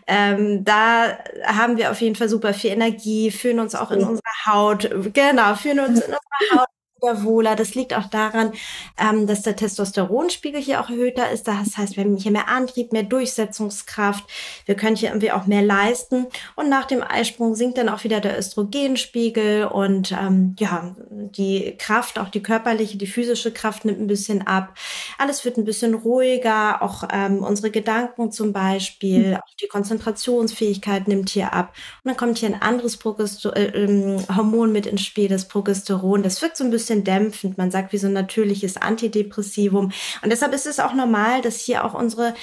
Ähm, 0.08 0.63
da 0.65 1.18
haben 1.46 1.75
haben 1.75 1.82
wir 1.82 1.91
auf 1.91 2.00
jeden 2.01 2.15
Fall 2.15 2.29
super 2.29 2.53
viel 2.53 2.72
Energie, 2.72 3.32
fühlen 3.32 3.60
uns 3.60 3.75
auch 3.75 3.91
in 3.91 4.00
unserer 4.03 4.46
Haut, 4.46 4.89
genau, 5.13 5.55
fühlen 5.55 5.79
uns 5.79 6.00
in 6.00 6.13
unserer 6.13 6.62
Haut 6.62 6.67
wieder 7.06 7.24
wohler. 7.24 7.56
Das 7.56 7.76
liegt 7.76 7.94
auch 7.94 8.06
daran, 8.06 8.52
ähm, 8.98 9.28
dass 9.28 9.44
der 9.44 9.56
Testosteronspiegel 9.56 10.62
hier 10.62 10.82
auch 10.82 10.90
erhöhter 10.90 11.32
ist. 11.32 11.48
Das 11.48 11.78
heißt, 11.78 11.96
wir 11.96 12.04
haben 12.04 12.18
hier 12.18 12.32
mehr 12.32 12.50
Antrieb, 12.50 12.92
mehr 12.92 13.04
Durchsetzungskraft. 13.04 14.26
Wir 14.66 14.76
können 14.76 14.96
hier 14.96 15.10
irgendwie 15.10 15.32
auch 15.32 15.46
mehr 15.46 15.62
leisten. 15.62 16.28
Und 16.56 16.70
nach 16.70 16.86
dem 16.86 17.04
Eisprung 17.04 17.56
sinkt 17.56 17.78
dann 17.78 17.90
auch 17.90 18.04
wieder 18.04 18.20
der 18.20 18.38
Östrogenspiegel 18.38 19.66
und 19.66 20.12
ähm, 20.12 20.56
ja, 20.60 20.96
die 21.10 21.76
Kraft, 21.78 22.20
auch 22.20 22.30
die 22.30 22.44
körperliche, 22.44 22.98
die 22.98 23.08
physische 23.08 23.52
Kraft 23.52 23.86
nimmt 23.86 24.00
ein 24.00 24.08
bisschen 24.08 24.46
ab. 24.48 24.76
Alles 25.18 25.46
wird 25.46 25.58
ein 25.58 25.66
bisschen 25.66 25.94
ruhiger. 25.94 26.82
Auch 26.82 27.04
ähm, 27.12 27.40
unsere 27.40 27.72
Gedanken 27.72 28.32
zum 28.32 28.54
Beispiel, 28.54 29.30
mhm. 29.30 29.36
auch 29.36 29.56
die 29.62 29.68
Konzentrationsfähigkeit 29.68 31.08
nimmt 31.08 31.30
hier 31.30 31.54
ab. 31.54 31.74
Und 32.04 32.10
dann 32.10 32.18
kommt 32.18 32.40
hier 32.40 32.50
ein 32.50 32.62
anderes 32.62 32.98
Progester 32.98 33.56
äh, 33.56 33.66
ähm, 33.66 34.24
Hormon 34.36 34.72
mit 34.72 34.86
ins 34.86 35.04
Spiel, 35.04 35.28
das 35.28 35.48
Progesteron. 35.48 36.24
Das 36.24 36.42
wirkt 36.42 36.58
so 36.58 36.64
ein 36.64 36.72
bisschen 36.72 36.95
bisschen 36.96 37.04
dämpfend. 37.04 37.58
Man 37.58 37.72
sagt 37.72 37.94
wie 37.94 37.98
so 37.98 38.08
ein 38.08 38.14
natürliches 38.14 38.78
Antidepressivum. 38.78 39.92
Und 40.22 40.30
deshalb 40.30 40.54
ist 40.54 40.66
es 40.66 40.80
auch 40.80 40.94
normal, 40.94 41.42
dass 41.42 41.60
hier 41.60 41.84
auch 41.84 41.94
unsere, 41.94 42.34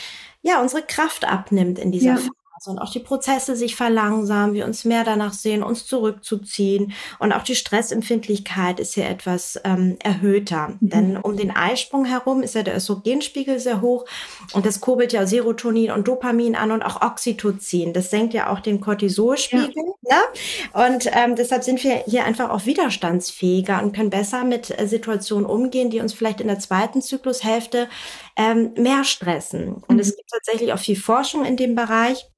ja, 0.42 0.60
unsere 0.60 0.82
Kraft 0.82 1.24
abnimmt 1.24 1.78
in 1.78 1.92
dieser 1.92 2.14
ja. 2.14 2.16
Phase 2.16 2.41
und 2.66 2.78
auch 2.78 2.90
die 2.90 3.00
Prozesse 3.00 3.56
sich 3.56 3.76
verlangsamen, 3.76 4.54
wir 4.54 4.64
uns 4.64 4.84
mehr 4.84 5.04
danach 5.04 5.32
sehen, 5.32 5.62
uns 5.62 5.86
zurückzuziehen. 5.86 6.92
Und 7.18 7.32
auch 7.32 7.42
die 7.42 7.54
Stressempfindlichkeit 7.54 8.80
ist 8.80 8.94
hier 8.94 9.08
etwas 9.08 9.60
ähm, 9.64 9.96
erhöhter. 10.02 10.68
Mhm. 10.80 10.88
Denn 10.88 11.16
um 11.16 11.36
den 11.36 11.50
Eisprung 11.50 12.04
herum 12.04 12.42
ist 12.42 12.54
ja 12.54 12.62
der 12.62 12.76
Östrogenspiegel 12.76 13.58
sehr 13.58 13.80
hoch 13.80 14.04
und 14.52 14.66
das 14.66 14.80
kurbelt 14.80 15.12
ja 15.12 15.26
Serotonin 15.26 15.90
und 15.90 16.08
Dopamin 16.08 16.56
an 16.56 16.70
und 16.70 16.82
auch 16.82 17.02
Oxytocin. 17.02 17.92
Das 17.92 18.10
senkt 18.10 18.34
ja 18.34 18.50
auch 18.50 18.60
den 18.60 18.80
Cortisolspiegel. 18.80 19.72
Ja. 20.02 20.16
Ne? 20.16 20.86
Und 20.90 21.10
ähm, 21.12 21.36
deshalb 21.36 21.64
sind 21.64 21.82
wir 21.84 22.04
hier 22.06 22.24
einfach 22.24 22.50
auch 22.50 22.66
widerstandsfähiger 22.66 23.82
und 23.82 23.94
können 23.94 24.10
besser 24.10 24.44
mit 24.44 24.78
äh, 24.78 24.86
Situationen 24.86 25.46
umgehen, 25.46 25.90
die 25.90 26.00
uns 26.00 26.12
vielleicht 26.12 26.40
in 26.40 26.48
der 26.48 26.58
zweiten 26.58 27.02
Zyklushälfte 27.02 27.88
ähm, 28.36 28.72
mehr 28.76 29.04
stressen. 29.04 29.74
Und 29.86 29.96
mhm. 29.96 30.00
es 30.00 30.16
gibt 30.16 30.30
tatsächlich 30.30 30.72
auch 30.72 30.78
viel 30.78 30.96
Forschung 30.96 31.44
in 31.44 31.56
dem 31.56 31.74
Bereich. 31.74 32.28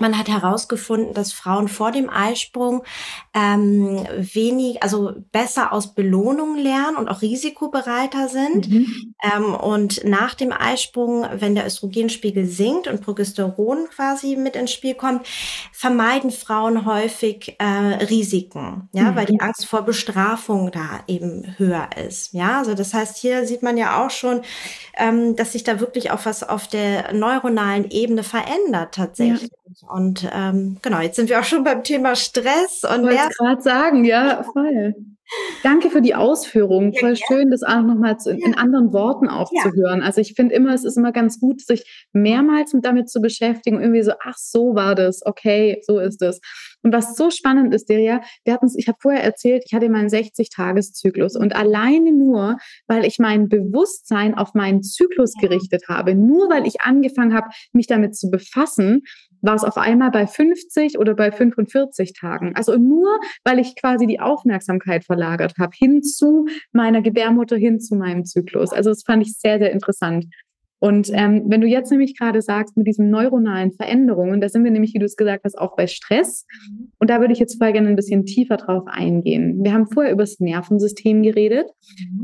Man 0.00 0.18
hat 0.18 0.28
herausgefunden, 0.28 1.14
dass 1.14 1.32
Frauen 1.32 1.68
vor 1.68 1.92
dem 1.92 2.10
Eisprung 2.10 2.82
ähm, 3.32 4.04
wenig, 4.16 4.82
also 4.82 5.12
besser 5.30 5.72
aus 5.72 5.94
Belohnung 5.94 6.56
lernen 6.56 6.96
und 6.96 7.08
auch 7.08 7.22
risikobereiter 7.22 8.28
sind. 8.28 8.68
Mhm. 8.68 9.14
Ähm, 9.22 9.54
und 9.54 10.04
nach 10.04 10.34
dem 10.34 10.52
Eisprung, 10.52 11.24
wenn 11.34 11.54
der 11.54 11.66
Östrogenspiegel 11.66 12.46
sinkt 12.46 12.88
und 12.88 13.02
Progesteron 13.02 13.88
quasi 13.94 14.36
mit 14.36 14.56
ins 14.56 14.72
Spiel 14.72 14.94
kommt, 14.94 15.26
vermeiden 15.72 16.30
Frauen 16.30 16.86
häufig 16.86 17.56
äh, 17.58 18.04
Risiken, 18.04 18.88
ja, 18.92 19.12
mhm. 19.12 19.16
weil 19.16 19.26
die 19.26 19.40
Angst 19.40 19.66
vor 19.66 19.82
Bestrafung 19.82 20.72
da 20.72 21.00
eben 21.06 21.54
höher 21.56 21.88
ist. 22.04 22.32
Ja, 22.32 22.58
also 22.58 22.74
das 22.74 22.94
heißt, 22.94 23.16
hier 23.16 23.46
sieht 23.46 23.62
man 23.62 23.76
ja 23.76 24.04
auch 24.04 24.10
schon, 24.10 24.42
ähm, 24.96 25.36
dass 25.36 25.52
sich 25.52 25.64
da 25.64 25.80
wirklich 25.80 26.10
auch 26.10 26.24
was 26.24 26.42
auf 26.42 26.68
der 26.68 27.12
neuronalen 27.12 27.90
Ebene 27.90 28.22
verändert 28.22 28.94
tatsächlich. 28.94 29.42
Ja. 29.42 29.63
Und 29.88 30.28
ähm, 30.32 30.78
genau, 30.82 31.00
jetzt 31.00 31.16
sind 31.16 31.30
wir 31.30 31.40
auch 31.40 31.44
schon 31.44 31.64
beim 31.64 31.82
Thema 31.82 32.16
Stress 32.16 32.84
und 32.84 33.08
ich 33.08 33.18
wollte 33.18 33.34
gerade 33.38 33.62
sagen, 33.62 34.04
ja, 34.04 34.42
voll. 34.42 34.94
Danke 35.62 35.88
für 35.88 36.02
die 36.02 36.14
Ausführung. 36.14 36.92
Ja, 36.92 37.00
Voll 37.00 37.16
schön, 37.16 37.50
das 37.50 37.62
auch 37.62 37.80
nochmal 37.80 38.16
in, 38.26 38.38
ja. 38.38 38.46
in 38.46 38.54
anderen 38.54 38.92
Worten 38.92 39.28
aufzuhören. 39.28 40.00
Ja. 40.00 40.06
Also 40.06 40.20
ich 40.20 40.34
finde 40.34 40.54
immer, 40.54 40.74
es 40.74 40.84
ist 40.84 40.98
immer 40.98 41.12
ganz 41.12 41.40
gut, 41.40 41.62
sich 41.62 42.06
mehrmals 42.12 42.76
damit 42.82 43.08
zu 43.08 43.20
beschäftigen. 43.20 43.80
Irgendwie 43.80 44.02
so, 44.02 44.12
ach, 44.22 44.36
so 44.36 44.74
war 44.74 44.94
das. 44.94 45.24
Okay, 45.24 45.80
so 45.86 45.98
ist 45.98 46.20
es. 46.20 46.40
Und 46.82 46.92
was 46.92 47.16
so 47.16 47.30
spannend 47.30 47.74
ist, 47.74 47.88
Deria, 47.88 48.20
wir 48.44 48.52
hatten 48.52 48.68
ich 48.76 48.88
habe 48.88 48.98
vorher 49.00 49.24
erzählt, 49.24 49.62
ich 49.66 49.72
hatte 49.72 49.88
meinen 49.88 50.08
60-Tages-Zyklus 50.08 51.34
und 51.34 51.56
alleine 51.56 52.12
nur, 52.12 52.58
weil 52.86 53.06
ich 53.06 53.18
mein 53.18 53.48
Bewusstsein 53.48 54.34
auf 54.34 54.52
meinen 54.52 54.82
Zyklus 54.82 55.32
gerichtet 55.40 55.84
habe, 55.88 56.14
nur 56.14 56.50
weil 56.50 56.66
ich 56.66 56.82
angefangen 56.82 57.34
habe, 57.34 57.48
mich 57.72 57.86
damit 57.86 58.14
zu 58.14 58.30
befassen, 58.30 59.02
war 59.44 59.54
es 59.54 59.64
auf 59.64 59.76
einmal 59.76 60.10
bei 60.10 60.26
50 60.26 60.98
oder 60.98 61.14
bei 61.14 61.30
45 61.30 62.14
Tagen. 62.14 62.54
Also 62.54 62.76
nur, 62.76 63.20
weil 63.44 63.58
ich 63.58 63.76
quasi 63.76 64.06
die 64.06 64.20
Aufmerksamkeit 64.20 65.04
verlagert 65.04 65.54
habe, 65.58 65.72
hin 65.76 66.02
zu 66.02 66.46
meiner 66.72 67.02
Gebärmutter, 67.02 67.56
hin 67.56 67.80
zu 67.80 67.94
meinem 67.94 68.24
Zyklus. 68.24 68.72
Also 68.72 68.90
das 68.90 69.02
fand 69.04 69.26
ich 69.26 69.34
sehr, 69.38 69.58
sehr 69.58 69.72
interessant. 69.72 70.26
Und 70.80 71.10
ähm, 71.14 71.44
wenn 71.46 71.62
du 71.62 71.66
jetzt 71.66 71.90
nämlich 71.90 72.14
gerade 72.18 72.42
sagst, 72.42 72.76
mit 72.76 72.86
diesen 72.86 73.08
neuronalen 73.08 73.72
Veränderungen, 73.72 74.42
da 74.42 74.50
sind 74.50 74.64
wir 74.64 74.70
nämlich, 74.70 74.92
wie 74.92 74.98
du 74.98 75.06
es 75.06 75.16
gesagt 75.16 75.44
hast, 75.44 75.56
auch 75.56 75.76
bei 75.76 75.86
Stress. 75.86 76.46
Und 76.98 77.08
da 77.08 77.20
würde 77.20 77.32
ich 77.32 77.38
jetzt 77.38 77.56
voll 77.56 77.72
gerne 77.72 77.88
ein 77.88 77.96
bisschen 77.96 78.26
tiefer 78.26 78.58
drauf 78.58 78.82
eingehen. 78.86 79.64
Wir 79.64 79.72
haben 79.72 79.86
vorher 79.86 80.12
über 80.12 80.24
das 80.24 80.40
Nervensystem 80.40 81.22
geredet. 81.22 81.70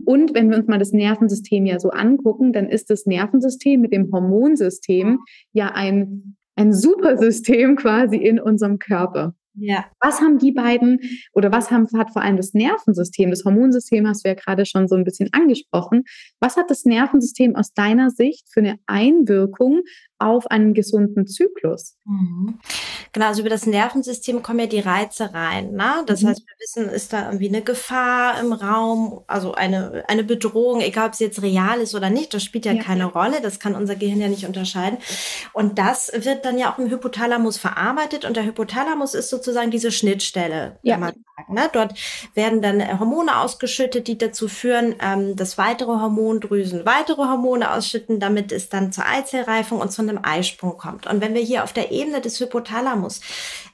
Und 0.04 0.34
wenn 0.34 0.50
wir 0.50 0.58
uns 0.58 0.66
mal 0.66 0.78
das 0.78 0.92
Nervensystem 0.92 1.64
ja 1.64 1.78
so 1.78 1.88
angucken, 1.88 2.52
dann 2.52 2.68
ist 2.68 2.90
das 2.90 3.06
Nervensystem 3.06 3.80
mit 3.80 3.94
dem 3.94 4.12
Hormonsystem 4.12 5.20
ja 5.52 5.72
ein 5.72 6.36
ein 6.60 6.72
Supersystem 6.72 7.76
quasi 7.76 8.16
in 8.16 8.38
unserem 8.38 8.78
Körper. 8.78 9.34
Ja. 9.54 9.86
Was 10.00 10.20
haben 10.20 10.38
die 10.38 10.52
beiden 10.52 11.00
oder 11.32 11.50
was 11.50 11.70
haben, 11.70 11.86
hat 11.96 12.12
vor 12.12 12.22
allem 12.22 12.36
das 12.36 12.54
Nervensystem, 12.54 13.30
das 13.30 13.44
Hormonsystem 13.44 14.06
hast 14.06 14.24
du 14.24 14.28
ja 14.28 14.34
gerade 14.34 14.64
schon 14.64 14.86
so 14.86 14.94
ein 14.94 15.04
bisschen 15.04 15.28
angesprochen. 15.32 16.04
Was 16.38 16.56
hat 16.56 16.70
das 16.70 16.84
Nervensystem 16.84 17.56
aus 17.56 17.72
deiner 17.72 18.10
Sicht 18.10 18.48
für 18.52 18.60
eine 18.60 18.78
Einwirkung 18.86 19.80
auf 20.20 20.50
einen 20.50 20.74
gesunden 20.74 21.26
Zyklus? 21.26 21.96
Mhm. 22.04 22.58
Genau, 23.12 23.26
also 23.26 23.40
über 23.40 23.50
das 23.50 23.66
Nervensystem 23.66 24.42
kommen 24.42 24.60
ja 24.60 24.66
die 24.66 24.80
Reize 24.80 25.34
rein. 25.34 25.72
Ne? 25.72 26.04
Das 26.06 26.22
mhm. 26.22 26.28
heißt, 26.28 26.42
wir 26.46 26.54
wissen, 26.58 26.88
ist 26.88 27.12
da 27.12 27.26
irgendwie 27.26 27.48
eine 27.48 27.62
Gefahr 27.62 28.38
im 28.40 28.52
Raum, 28.52 29.22
also 29.26 29.54
eine, 29.54 30.04
eine 30.08 30.22
Bedrohung, 30.22 30.80
egal 30.80 31.08
ob 31.08 31.14
sie 31.14 31.24
jetzt 31.24 31.42
real 31.42 31.80
ist 31.80 31.94
oder 31.94 32.10
nicht, 32.10 32.34
das 32.34 32.44
spielt 32.44 32.66
ja, 32.66 32.72
ja, 32.72 32.82
keine 32.82 33.06
Rolle. 33.06 33.40
Das 33.42 33.58
kann 33.58 33.74
unser 33.74 33.96
Gehirn 33.96 34.20
ja 34.20 34.28
nicht 34.28 34.46
unterscheiden. 34.46 34.98
Und 35.52 35.78
das 35.78 36.12
wird 36.14 36.44
dann 36.44 36.58
ja 36.58 36.72
auch 36.72 36.78
im 36.78 36.90
Hypothalamus 36.90 37.56
verarbeitet. 37.56 38.24
Und 38.24 38.36
der 38.36 38.44
Hypothalamus 38.44 39.14
ist 39.14 39.30
sozusagen 39.30 39.70
diese 39.70 39.90
Schnittstelle, 39.90 40.78
ja. 40.82 40.94
kann 40.94 41.00
man 41.00 41.14
sagen. 41.36 41.54
Ne? 41.54 41.70
Dort 41.72 41.94
werden 42.34 42.62
dann 42.62 43.00
Hormone 43.00 43.38
ausgeschüttet, 43.38 44.06
die 44.06 44.18
dazu 44.18 44.48
führen, 44.48 44.94
ähm, 45.00 45.36
dass 45.36 45.58
weitere 45.58 45.92
Hormondrüsen 45.92 46.84
weitere 46.84 47.22
Hormone 47.22 47.72
ausschütten, 47.72 48.20
damit 48.20 48.52
es 48.52 48.68
dann 48.68 48.92
zur 48.92 49.06
Eizellreifung 49.06 49.80
und 49.80 49.90
zu 49.92 50.02
einem 50.10 50.20
Eisprung 50.22 50.76
kommt. 50.76 51.06
Und 51.06 51.20
wenn 51.20 51.34
wir 51.34 51.42
hier 51.42 51.64
auf 51.64 51.72
der 51.72 51.90
Ebene 51.90 52.20
des 52.20 52.38
Hypothalamus, 52.38 53.20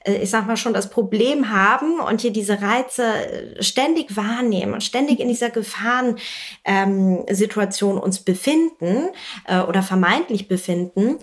äh, 0.05 0.15
ich 0.17 0.29
sag 0.29 0.47
mal 0.47 0.57
schon, 0.57 0.73
das 0.73 0.89
Problem 0.89 1.51
haben 1.51 1.99
und 1.99 2.21
hier 2.21 2.31
diese 2.31 2.61
Reize 2.61 3.03
äh, 3.03 3.63
ständig 3.63 4.15
wahrnehmen 4.15 4.73
und 4.73 4.83
ständig 4.83 5.19
in 5.19 5.27
dieser 5.27 5.49
Gefahrensituation 5.49 7.97
ähm, 7.97 8.01
uns 8.01 8.19
befinden 8.19 9.09
äh, 9.45 9.59
oder 9.59 9.83
vermeintlich 9.83 10.47
befinden, 10.47 11.17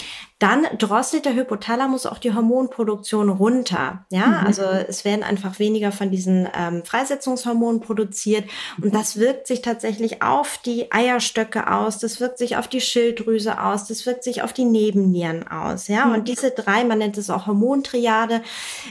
dann 0.45 0.67
drosselt 0.77 1.25
der 1.25 1.35
Hypothalamus 1.35 2.05
auch 2.05 2.19
die 2.19 2.35
Hormonproduktion 2.35 3.31
runter. 3.31 4.05
Ja, 4.11 4.27
mhm. 4.27 4.47
also 4.47 4.63
es 4.63 5.07
werden 5.07 5.23
einfach 5.23 5.59
weniger 5.59 5.91
von 5.91 6.11
diesen 6.11 6.47
ähm, 6.55 6.85
Freisetzungshormonen 6.85 7.81
produziert 7.81 8.45
und 8.83 8.95
das 8.95 9.19
wirkt 9.19 9.47
sich 9.47 9.63
tatsächlich 9.63 10.21
auf 10.23 10.59
die 10.59 10.93
Eierstöcke 10.93 11.73
aus, 11.73 11.99
das 11.99 12.21
wirkt 12.21 12.37
sich 12.37 12.59
auf 12.59 12.69
die 12.69 12.83
Schilddrüse 12.83 13.59
aus, 13.59 13.87
das 13.87 14.05
wirkt 14.05 14.23
sich 14.23 14.43
auf 14.43 14.53
die 14.53 14.67
Nebennieren 14.67 15.49
aus. 15.49 15.89
Ja, 15.89 16.05
mhm. 16.05 16.15
und 16.15 16.29
diese 16.29 16.51
drei, 16.51 16.85
man 16.85 16.99
nennt 16.99 17.17
es 17.17 17.31
auch 17.31 17.47
Hormontriade, 17.47 18.43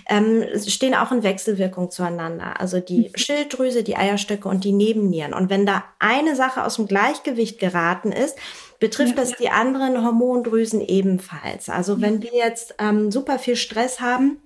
ähm, 0.10 0.44
stehen 0.66 0.96
auch 0.96 1.12
in 1.12 1.22
Wechselwirkung 1.22 1.92
zueinander. 1.92 2.60
Also 2.60 2.80
die 2.80 3.10
mhm. 3.10 3.12
Schilddrüse, 3.16 3.84
die 3.84 3.96
Eierstöcke 3.96 4.50
und 4.50 4.64
die 4.64 4.72
Nebennieren. 4.72 5.36
Und 5.36 5.52
wenn 5.52 5.68
da 5.68 5.84
eine 6.00 6.36
Sache 6.36 6.64
aus 6.64 6.78
dem 6.78 6.88
Gleichgewicht 6.88 7.60
geraten 7.60 8.12
ist, 8.12 8.36
betrifft 8.84 9.18
das 9.18 9.32
die 9.38 9.50
anderen 9.50 10.04
Hormondrüsen 10.04 10.82
ebenfalls. 10.82 11.70
Also 11.70 12.02
wenn 12.02 12.22
wir 12.22 12.34
jetzt 12.34 12.76
ähm, 12.80 13.12
super 13.12 13.40
viel 13.40 13.56
Stress 13.56 14.02
haben, 14.02 14.42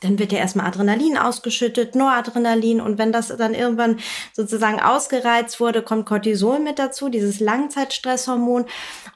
dann 0.00 0.20
wird 0.20 0.30
ja 0.30 0.38
erstmal 0.38 0.66
Adrenalin 0.66 1.18
ausgeschüttet, 1.18 1.96
Noradrenalin 1.96 2.80
und 2.80 2.98
wenn 2.98 3.10
das 3.10 3.36
dann 3.36 3.54
irgendwann 3.54 3.98
sozusagen 4.32 4.80
ausgereizt 4.80 5.58
wurde, 5.58 5.82
kommt 5.82 6.06
Cortisol 6.06 6.60
mit 6.60 6.78
dazu, 6.78 7.08
dieses 7.08 7.40
Langzeitstresshormon. 7.40 8.66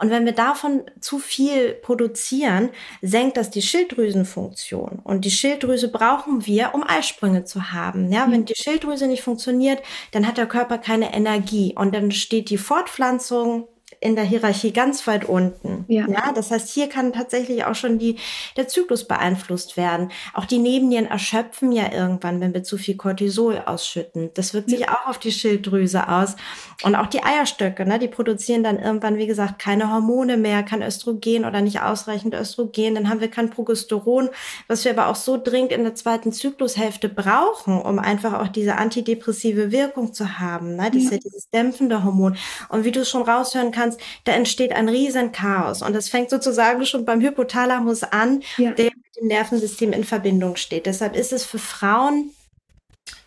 Und 0.01 0.11
wenn 0.11 0.25
wir 0.25 0.33
davon 0.33 0.83
zu 1.01 1.21
viel 1.21 1.75
produzieren, 1.75 2.71
senkt 3.01 3.37
das 3.37 3.49
die 3.51 3.63
Schilddrüsenfunktion. 3.63 4.99
Und 5.05 5.25
die 5.25 5.31
Schilddrüse 5.31 5.87
brauchen 5.87 6.47
wir, 6.47 6.75
um 6.75 6.83
Eisprünge 6.83 7.45
zu 7.45 7.71
haben. 7.71 8.11
Ja, 8.11 8.27
wenn 8.29 8.45
die 8.45 8.57
Schilddrüse 8.57 9.07
nicht 9.07 9.23
funktioniert, 9.23 9.81
dann 10.11 10.27
hat 10.27 10.37
der 10.37 10.47
Körper 10.47 10.79
keine 10.79 11.15
Energie 11.15 11.77
und 11.79 11.95
dann 11.95 12.11
steht 12.11 12.51
die 12.51 12.59
Fortpflanzung 12.59 13.69
in 14.03 14.17
der 14.17 14.25
Hierarchie 14.25 14.73
ganz 14.73 15.07
weit 15.07 15.25
unten. 15.25 15.85
Ja. 15.87 16.07
ja. 16.09 16.33
Das 16.35 16.51
heißt, 16.51 16.69
hier 16.69 16.89
kann 16.89 17.13
tatsächlich 17.13 17.65
auch 17.65 17.77
schon 17.77 17.99
die, 17.99 18.17
der 18.57 18.67
Zyklus 18.67 19.07
beeinflusst 19.07 19.77
werden. 19.77 20.11
Auch 20.35 20.45
die 20.45 20.59
Nebennieren 20.59 21.07
erschöpfen 21.07 21.71
ja 21.71 21.93
irgendwann, 21.93 22.41
wenn 22.41 22.53
wir 22.53 22.65
zu 22.65 22.79
viel 22.79 22.97
Cortisol 22.97 23.63
ausschütten. 23.65 24.31
Das 24.35 24.55
wirkt 24.55 24.71
sich 24.71 24.81
ja. 24.81 24.89
auch 24.89 25.09
auf 25.09 25.19
die 25.19 25.31
Schilddrüse 25.31 26.09
aus. 26.09 26.35
Und 26.83 26.97
auch 26.97 27.07
die 27.07 27.23
Eierstöcke, 27.23 27.87
ne, 27.87 28.01
die 28.01 28.09
produzieren 28.09 28.65
dann 28.65 28.81
irgendwann, 28.81 29.19
wie 29.19 29.29
gesagt, 29.29 29.61
keine 29.61 29.93
Hormone 29.93 30.37
mehr, 30.37 30.65
kein 30.65 30.83
Östrogen 30.83 31.45
oder 31.45 31.61
nicht 31.61 31.81
ausreichend 31.81 32.35
Östrogen. 32.35 32.97
Dann 32.97 33.09
haben 33.09 33.21
wir 33.21 33.31
kein 33.31 33.51
Progesteron, 33.51 34.31
was 34.67 34.85
wir 34.85 34.93
aber 34.93 35.07
auch 35.07 35.17
so 35.17 35.41
dringend 35.41 35.71
in 35.71 35.85
der 35.85 35.95
zweiten 35.95 36.33
Zyklushälfte 36.33 37.09
brauchen, 37.09 37.81
um 37.81 38.01
einfach 38.01 38.41
auch 38.41 38.49
diese 38.49 38.77
antidepressive 38.77 39.71
Wirkung 39.71 40.13
zu 40.13 40.41
haben. 40.41 40.75
Ne? 40.75 40.91
Das 40.93 40.95
ja. 40.95 41.01
ist 41.05 41.13
ja 41.13 41.19
dieses 41.19 41.51
dämpfende 41.51 42.03
Hormon. 42.03 42.37
Und 42.69 42.85
wie 42.85 42.91
du 42.91 43.01
es 43.01 43.09
schon 43.09 43.23
raushören 43.23 43.71
kannst, 43.71 43.92
kannst, 43.93 44.01
da 44.25 44.33
entsteht 44.33 44.73
ein 44.73 44.89
riesen 44.89 45.33
Chaos. 45.33 45.83
Und 45.83 45.93
das 45.95 46.09
fängt 46.09 46.31
sozusagen 46.31 46.85
schon 46.87 47.05
beim 47.05 47.21
Hypothalamus 47.21 48.03
an, 48.03 48.43
ja. 48.57 48.73
der 48.73 48.87
mit 48.87 49.17
dem 49.21 49.27
Nervensystem 49.29 49.93
in 49.93 50.05
Verbindung 50.05 50.57
steht. 50.57 50.87
Deshalb 50.87 51.17
ist 51.17 51.33
es 51.33 51.45
für 51.45 51.59
Frauen 51.59 52.31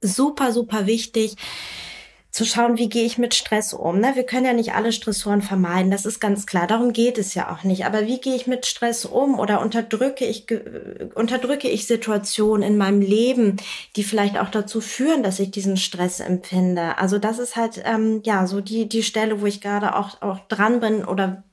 super, 0.01 0.51
super 0.51 0.85
wichtig, 0.85 1.35
zu 2.35 2.43
schauen, 2.43 2.77
wie 2.77 2.89
gehe 2.89 3.05
ich 3.05 3.17
mit 3.17 3.33
Stress 3.33 3.71
um. 3.71 4.01
Ne? 4.01 4.11
Wir 4.15 4.25
können 4.25 4.45
ja 4.45 4.51
nicht 4.51 4.73
alle 4.73 4.91
Stressoren 4.91 5.41
vermeiden, 5.41 5.89
das 5.89 6.05
ist 6.05 6.19
ganz 6.19 6.45
klar. 6.45 6.67
Darum 6.67 6.91
geht 6.91 7.17
es 7.17 7.33
ja 7.33 7.49
auch 7.49 7.63
nicht. 7.63 7.85
Aber 7.85 8.07
wie 8.07 8.19
gehe 8.19 8.35
ich 8.35 8.45
mit 8.45 8.65
Stress 8.65 9.05
um 9.05 9.39
oder 9.39 9.61
unterdrücke 9.61 10.25
ich, 10.25 10.45
unterdrücke 11.13 11.69
ich 11.69 11.87
Situationen 11.87 12.67
in 12.67 12.77
meinem 12.77 12.99
Leben, 12.99 13.55
die 13.95 14.03
vielleicht 14.03 14.37
auch 14.37 14.49
dazu 14.49 14.81
führen, 14.81 15.23
dass 15.23 15.39
ich 15.39 15.49
diesen 15.49 15.77
Stress 15.77 16.19
empfinde? 16.19 16.97
Also 16.97 17.19
das 17.19 17.39
ist 17.39 17.55
halt 17.55 17.81
ähm, 17.85 18.19
ja 18.25 18.47
so 18.47 18.59
die, 18.59 18.89
die 18.89 19.03
Stelle, 19.03 19.39
wo 19.39 19.45
ich 19.45 19.61
gerade 19.61 19.95
auch, 19.95 20.21
auch 20.21 20.39
dran 20.49 20.81
bin 20.81 21.05
oder 21.05 21.45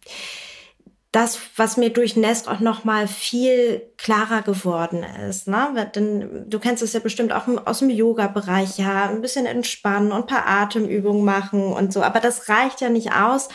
das, 1.12 1.38
was 1.54 1.76
mir 1.76 1.90
durch 1.90 2.16
Nest 2.16 2.48
auch 2.48 2.58
noch 2.58 2.82
mal 2.82 3.06
viel 3.06 3.82
klarer 4.02 4.42
geworden 4.42 5.04
ist. 5.28 5.46
Ne? 5.46 5.90
Denn 5.94 6.44
du 6.48 6.58
kennst 6.58 6.82
es 6.82 6.92
ja 6.92 6.98
bestimmt 6.98 7.32
auch 7.32 7.46
aus 7.66 7.78
dem 7.78 7.88
Yoga-Bereich, 7.88 8.76
ja, 8.78 9.08
ein 9.08 9.22
bisschen 9.22 9.46
entspannen 9.46 10.10
und 10.10 10.22
ein 10.22 10.26
paar 10.26 10.46
Atemübungen 10.46 11.24
machen 11.24 11.72
und 11.72 11.92
so. 11.92 12.02
Aber 12.02 12.18
das 12.18 12.48
reicht 12.48 12.80
ja 12.80 12.88
nicht 12.88 13.12
aus, 13.12 13.48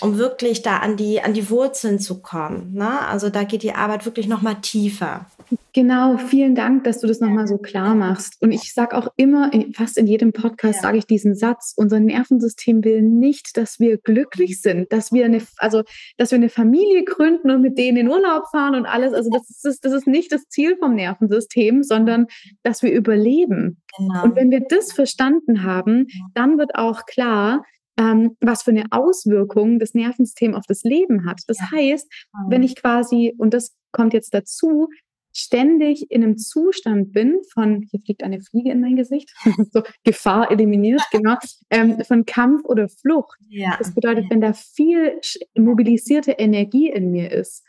um 0.00 0.16
wirklich 0.16 0.62
da 0.62 0.78
an 0.78 0.96
die, 0.96 1.20
an 1.20 1.34
die 1.34 1.50
Wurzeln 1.50 1.98
zu 1.98 2.22
kommen. 2.22 2.72
Ne? 2.72 3.06
Also 3.08 3.28
da 3.28 3.44
geht 3.44 3.62
die 3.62 3.74
Arbeit 3.74 4.06
wirklich 4.06 4.26
noch 4.26 4.40
mal 4.40 4.54
tiefer. 4.54 5.26
Genau, 5.72 6.16
vielen 6.16 6.54
Dank, 6.54 6.84
dass 6.84 7.00
du 7.00 7.06
das 7.06 7.20
nochmal 7.20 7.46
so 7.46 7.58
klar 7.58 7.94
machst. 7.94 8.40
Und 8.40 8.52
ich 8.52 8.72
sage 8.72 8.96
auch 8.96 9.08
immer, 9.16 9.50
fast 9.74 9.98
in 9.98 10.06
jedem 10.06 10.32
Podcast 10.32 10.76
ja. 10.76 10.82
sage 10.82 10.98
ich 10.98 11.06
diesen 11.06 11.34
Satz, 11.34 11.74
unser 11.76 12.00
Nervensystem 12.00 12.84
will 12.84 13.02
nicht, 13.02 13.56
dass 13.56 13.78
wir 13.78 13.98
glücklich 13.98 14.60
sind, 14.60 14.92
dass 14.92 15.12
wir 15.12 15.24
eine, 15.24 15.42
also 15.58 15.82
dass 16.18 16.30
wir 16.30 16.36
eine 16.36 16.48
Familie 16.48 17.04
gründen 17.04 17.50
und 17.50 17.62
mit 17.62 17.78
denen 17.78 17.98
in 17.98 18.08
Urlaub 18.08 18.44
fahren 18.50 18.74
und 18.74 18.86
alles. 18.86 19.12
Also 19.12 19.30
das 19.30 19.48
ist, 19.64 19.84
das 19.90 20.02
ist 20.02 20.06
nicht 20.06 20.32
das 20.32 20.48
Ziel 20.48 20.76
vom 20.78 20.94
Nervensystem, 20.94 21.82
sondern 21.82 22.26
dass 22.62 22.82
wir 22.82 22.92
überleben. 22.92 23.82
Genau. 23.96 24.24
Und 24.24 24.36
wenn 24.36 24.50
wir 24.50 24.60
das 24.60 24.92
verstanden 24.92 25.64
haben, 25.64 26.06
dann 26.34 26.58
wird 26.58 26.74
auch 26.74 27.06
klar, 27.06 27.64
ähm, 27.98 28.36
was 28.40 28.62
für 28.62 28.70
eine 28.70 28.86
Auswirkung 28.90 29.78
das 29.78 29.94
Nervensystem 29.94 30.54
auf 30.54 30.64
das 30.66 30.82
Leben 30.82 31.26
hat. 31.26 31.40
Das 31.46 31.58
ja. 31.58 31.70
heißt, 31.76 32.10
wenn 32.48 32.62
ich 32.62 32.76
quasi, 32.76 33.34
und 33.36 33.52
das 33.52 33.76
kommt 33.92 34.14
jetzt 34.14 34.32
dazu, 34.32 34.88
ständig 35.32 36.10
in 36.10 36.22
einem 36.22 36.38
Zustand 36.38 37.12
bin 37.12 37.40
von, 37.52 37.82
hier 37.90 38.00
fliegt 38.00 38.22
eine 38.22 38.40
Fliege 38.40 38.70
in 38.70 38.80
mein 38.80 38.96
Gesicht, 38.96 39.32
so 39.72 39.82
Gefahr 40.04 40.50
eliminiert, 40.50 41.02
genau, 41.12 41.36
ähm, 41.70 42.02
von 42.04 42.24
Kampf 42.24 42.64
oder 42.64 42.88
Flucht. 42.88 43.38
Ja. 43.48 43.76
Das 43.78 43.94
bedeutet, 43.94 44.26
wenn 44.30 44.40
da 44.40 44.52
viel 44.52 45.20
mobilisierte 45.56 46.32
Energie 46.32 46.90
in 46.90 47.10
mir 47.10 47.30
ist, 47.30 47.64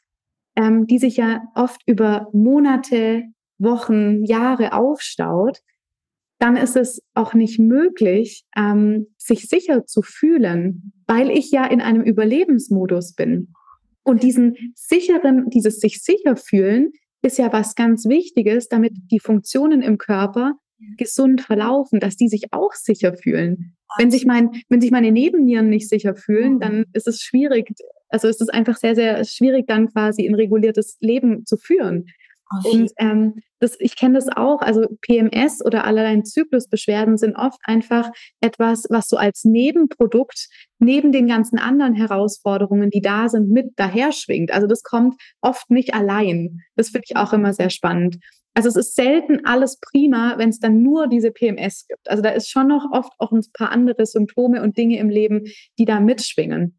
ähm, 0.62 0.86
die 0.86 1.00
sich 1.00 1.18
ja 1.18 1.42
oft 1.56 1.82
über 1.88 2.28
Monate, 2.34 3.24
Wochen, 3.58 4.24
Jahre 4.26 4.74
aufstaut, 4.74 5.60
dann 6.40 6.56
ist 6.56 6.76
es 6.76 7.02
auch 7.14 7.34
nicht 7.34 7.60
möglich, 7.60 8.46
ähm, 8.56 9.08
sich 9.18 9.48
sicher 9.48 9.86
zu 9.86 10.02
fühlen, 10.02 10.94
weil 11.08 11.30
ich 11.30 11.52
ja 11.52 11.66
in 11.66 11.82
einem 11.82 12.02
Überlebensmodus 12.02 13.14
bin. 13.14 13.54
Und 14.04 14.24
diesen 14.24 14.56
sicheren, 14.74 15.50
dieses 15.50 15.80
sich 15.80 16.02
sicher 16.02 16.36
fühlen, 16.36 16.92
ist 17.22 17.38
ja 17.38 17.54
was 17.54 17.76
ganz 17.76 18.06
Wichtiges, 18.06 18.68
damit 18.68 18.94
die 19.12 19.20
Funktionen 19.20 19.82
im 19.84 20.00
Körper 20.00 20.54
gesund 20.98 21.42
verlaufen, 21.42 22.00
dass 22.00 22.16
die 22.16 22.28
sich 22.28 22.46
auch 22.52 22.74
sicher 22.74 23.14
fühlen. 23.14 23.76
Wenn 23.98 24.10
sich 24.10 24.26
mein, 24.26 24.50
wenn 24.70 24.82
sich 24.82 24.90
meine 24.90 25.12
Nebennieren 25.12 25.70
nicht 25.70 25.90
sicher 25.90 26.16
fühlen, 26.16 26.60
dann 26.60 26.78
mhm. 26.80 26.86
ist 26.94 27.08
es 27.08 27.22
schwierig. 27.22 27.72
Also 28.12 28.28
ist 28.28 28.42
es 28.42 28.50
einfach 28.50 28.78
sehr, 28.78 28.96
sehr 28.96 29.24
schwierig, 29.26 29.68
dann 29.68 29.92
quasi 29.92 30.28
ein 30.28 30.36
reguliertes 30.36 30.98
Leben 31.00 31.46
zu 31.46 31.58
führen. 31.58 32.06
Und 32.66 32.92
ähm, 32.98 33.36
das, 33.60 33.78
ich 33.80 33.96
kenne 33.96 34.16
das 34.16 34.28
auch, 34.28 34.62
also 34.62 34.86
PMS 35.02 35.64
oder 35.64 35.86
allerlei 35.86 36.20
Zyklusbeschwerden 36.22 37.18
sind 37.18 37.36
oft 37.38 37.60
einfach 37.64 38.10
etwas, 38.42 38.86
was 38.90 39.08
so 39.08 39.16
als 39.16 39.46
Nebenprodukt 39.46 40.50
neben 40.80 41.12
den 41.12 41.28
ganzen 41.28 41.60
anderen 41.60 41.94
Herausforderungen, 41.94 42.90
die 42.90 43.02
da 43.02 43.30
sind, 43.30 43.50
mit 43.50 43.72
daher 43.78 44.12
schwingt. 44.12 44.52
Also 44.52 44.68
das 44.68 44.84
kommt 44.84 45.16
oft 45.40 45.70
nicht 45.70 45.94
allein. 45.94 46.60
Das 46.76 46.90
finde 46.90 47.06
ich 47.10 47.16
auch 47.16 47.32
immer 47.32 47.54
sehr 47.54 47.70
spannend. 47.70 48.18
Also 48.54 48.68
es 48.68 48.76
ist 48.76 48.96
selten 48.96 49.46
alles 49.46 49.80
prima, 49.80 50.38
wenn 50.38 50.50
es 50.50 50.60
dann 50.60 50.82
nur 50.82 51.08
diese 51.08 51.32
PMS 51.32 51.86
gibt. 51.88 52.10
Also 52.10 52.22
da 52.22 52.32
ist 52.32 52.50
schon 52.50 52.68
noch 52.68 52.86
oft 52.92 53.14
auch 53.18 53.32
ein 53.32 53.42
paar 53.54 53.72
andere 53.72 54.06
Symptome 54.06 54.62
und 54.62 54.78
Dinge 54.78 55.00
im 55.00 55.10
Leben, 55.10 55.46
die 55.80 55.86
da 55.86 56.02
mitschwingen. 56.02 56.78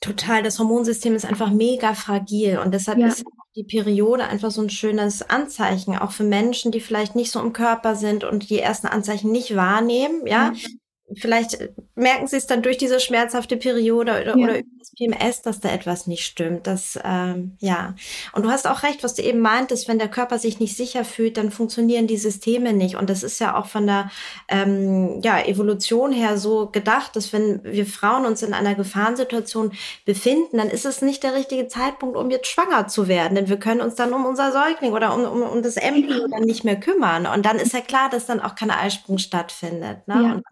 Total, 0.00 0.42
das 0.42 0.58
Hormonsystem 0.58 1.14
ist 1.14 1.24
einfach 1.24 1.50
mega 1.50 1.94
fragil 1.94 2.58
und 2.58 2.72
deshalb 2.72 2.98
ja. 2.98 3.08
ist 3.08 3.24
die 3.56 3.64
Periode 3.64 4.24
einfach 4.24 4.50
so 4.50 4.62
ein 4.62 4.70
schönes 4.70 5.28
Anzeichen, 5.28 5.96
auch 5.96 6.12
für 6.12 6.22
Menschen, 6.22 6.70
die 6.70 6.80
vielleicht 6.80 7.16
nicht 7.16 7.32
so 7.32 7.40
im 7.40 7.52
Körper 7.52 7.96
sind 7.96 8.22
und 8.22 8.50
die 8.50 8.60
ersten 8.60 8.86
Anzeichen 8.86 9.32
nicht 9.32 9.56
wahrnehmen, 9.56 10.26
ja. 10.26 10.52
ja. 10.52 10.68
Vielleicht 11.14 11.58
merken 11.94 12.26
sie 12.26 12.36
es 12.36 12.46
dann 12.46 12.62
durch 12.62 12.76
diese 12.76 13.00
schmerzhafte 13.00 13.56
Periode 13.56 14.12
oder, 14.20 14.36
ja. 14.36 14.44
oder 14.44 14.58
über 14.58 14.68
das 14.78 14.90
PMS, 14.90 15.42
dass 15.42 15.60
da 15.60 15.70
etwas 15.70 16.06
nicht 16.06 16.24
stimmt. 16.24 16.66
Das, 16.66 16.98
ähm, 17.02 17.56
ja. 17.60 17.94
Und 18.32 18.44
du 18.44 18.50
hast 18.50 18.66
auch 18.66 18.82
recht, 18.82 19.02
was 19.02 19.14
du 19.14 19.22
eben 19.22 19.40
meintest, 19.40 19.88
wenn 19.88 19.98
der 19.98 20.08
Körper 20.08 20.38
sich 20.38 20.60
nicht 20.60 20.76
sicher 20.76 21.04
fühlt, 21.04 21.38
dann 21.38 21.50
funktionieren 21.50 22.06
die 22.06 22.18
Systeme 22.18 22.74
nicht. 22.74 22.96
Und 22.96 23.08
das 23.08 23.22
ist 23.22 23.38
ja 23.38 23.56
auch 23.56 23.66
von 23.66 23.86
der 23.86 24.10
ähm, 24.48 25.20
ja, 25.22 25.40
Evolution 25.40 26.12
her 26.12 26.36
so 26.36 26.66
gedacht, 26.66 27.16
dass 27.16 27.32
wenn 27.32 27.64
wir 27.64 27.86
Frauen 27.86 28.26
uns 28.26 28.42
in 28.42 28.52
einer 28.52 28.74
Gefahrensituation 28.74 29.72
befinden, 30.04 30.58
dann 30.58 30.68
ist 30.68 30.84
es 30.84 31.00
nicht 31.00 31.22
der 31.22 31.34
richtige 31.34 31.68
Zeitpunkt, 31.68 32.16
um 32.16 32.30
jetzt 32.30 32.48
schwanger 32.48 32.86
zu 32.86 33.08
werden. 33.08 33.34
Denn 33.34 33.48
wir 33.48 33.58
können 33.58 33.80
uns 33.80 33.94
dann 33.94 34.12
um 34.12 34.26
unser 34.26 34.52
Säugling 34.52 34.92
oder 34.92 35.14
um, 35.14 35.24
um, 35.24 35.42
um 35.42 35.62
das 35.62 35.76
Embryo 35.76 36.28
dann 36.28 36.42
nicht 36.42 36.64
mehr 36.64 36.78
kümmern. 36.78 37.26
Und 37.26 37.46
dann 37.46 37.56
ist 37.56 37.72
ja 37.72 37.80
klar, 37.80 38.10
dass 38.10 38.26
dann 38.26 38.40
auch 38.40 38.54
kein 38.54 38.70
Eisprung 38.70 39.16
stattfindet. 39.16 40.06
Ne? 40.06 40.14
Ja. 40.14 40.32
Und 40.34 40.44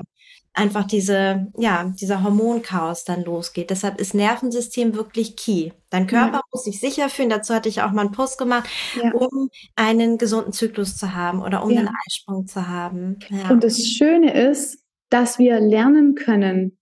einfach 0.57 0.85
diese, 0.85 1.47
ja, 1.59 1.93
dieser 2.01 2.23
Hormonchaos 2.23 3.05
dann 3.05 3.23
losgeht. 3.23 3.71
Deshalb 3.71 4.01
ist 4.01 4.15
Nervensystem 4.15 4.95
wirklich 4.95 5.37
key. 5.37 5.71
Dein 5.91 6.07
Körper 6.07 6.39
ja. 6.39 6.43
muss 6.51 6.65
sich 6.65 6.81
sicher 6.81 7.09
fühlen. 7.09 7.29
Dazu 7.29 7.55
hatte 7.55 7.69
ich 7.69 7.83
auch 7.83 7.93
mal 7.93 8.03
einen 8.03 8.13
Post 8.13 8.39
gemacht, 8.39 8.69
ja. 9.01 9.13
um 9.13 9.51
einen 9.77 10.19
gesunden 10.19 10.53
Zyklus 10.53 10.97
zu 10.97 11.15
haben 11.15 11.43
oder 11.43 11.63
um 11.63 11.71
ja. 11.71 11.81
einen 11.81 11.91
Eisprung 12.07 12.47
zu 12.47 12.67
haben. 12.67 13.19
Und 13.51 13.65
das 13.65 13.85
Schöne 13.85 14.33
ist, 14.35 14.79
dass 15.11 15.39
wir 15.39 15.61
lernen 15.61 16.15
können, 16.15 16.79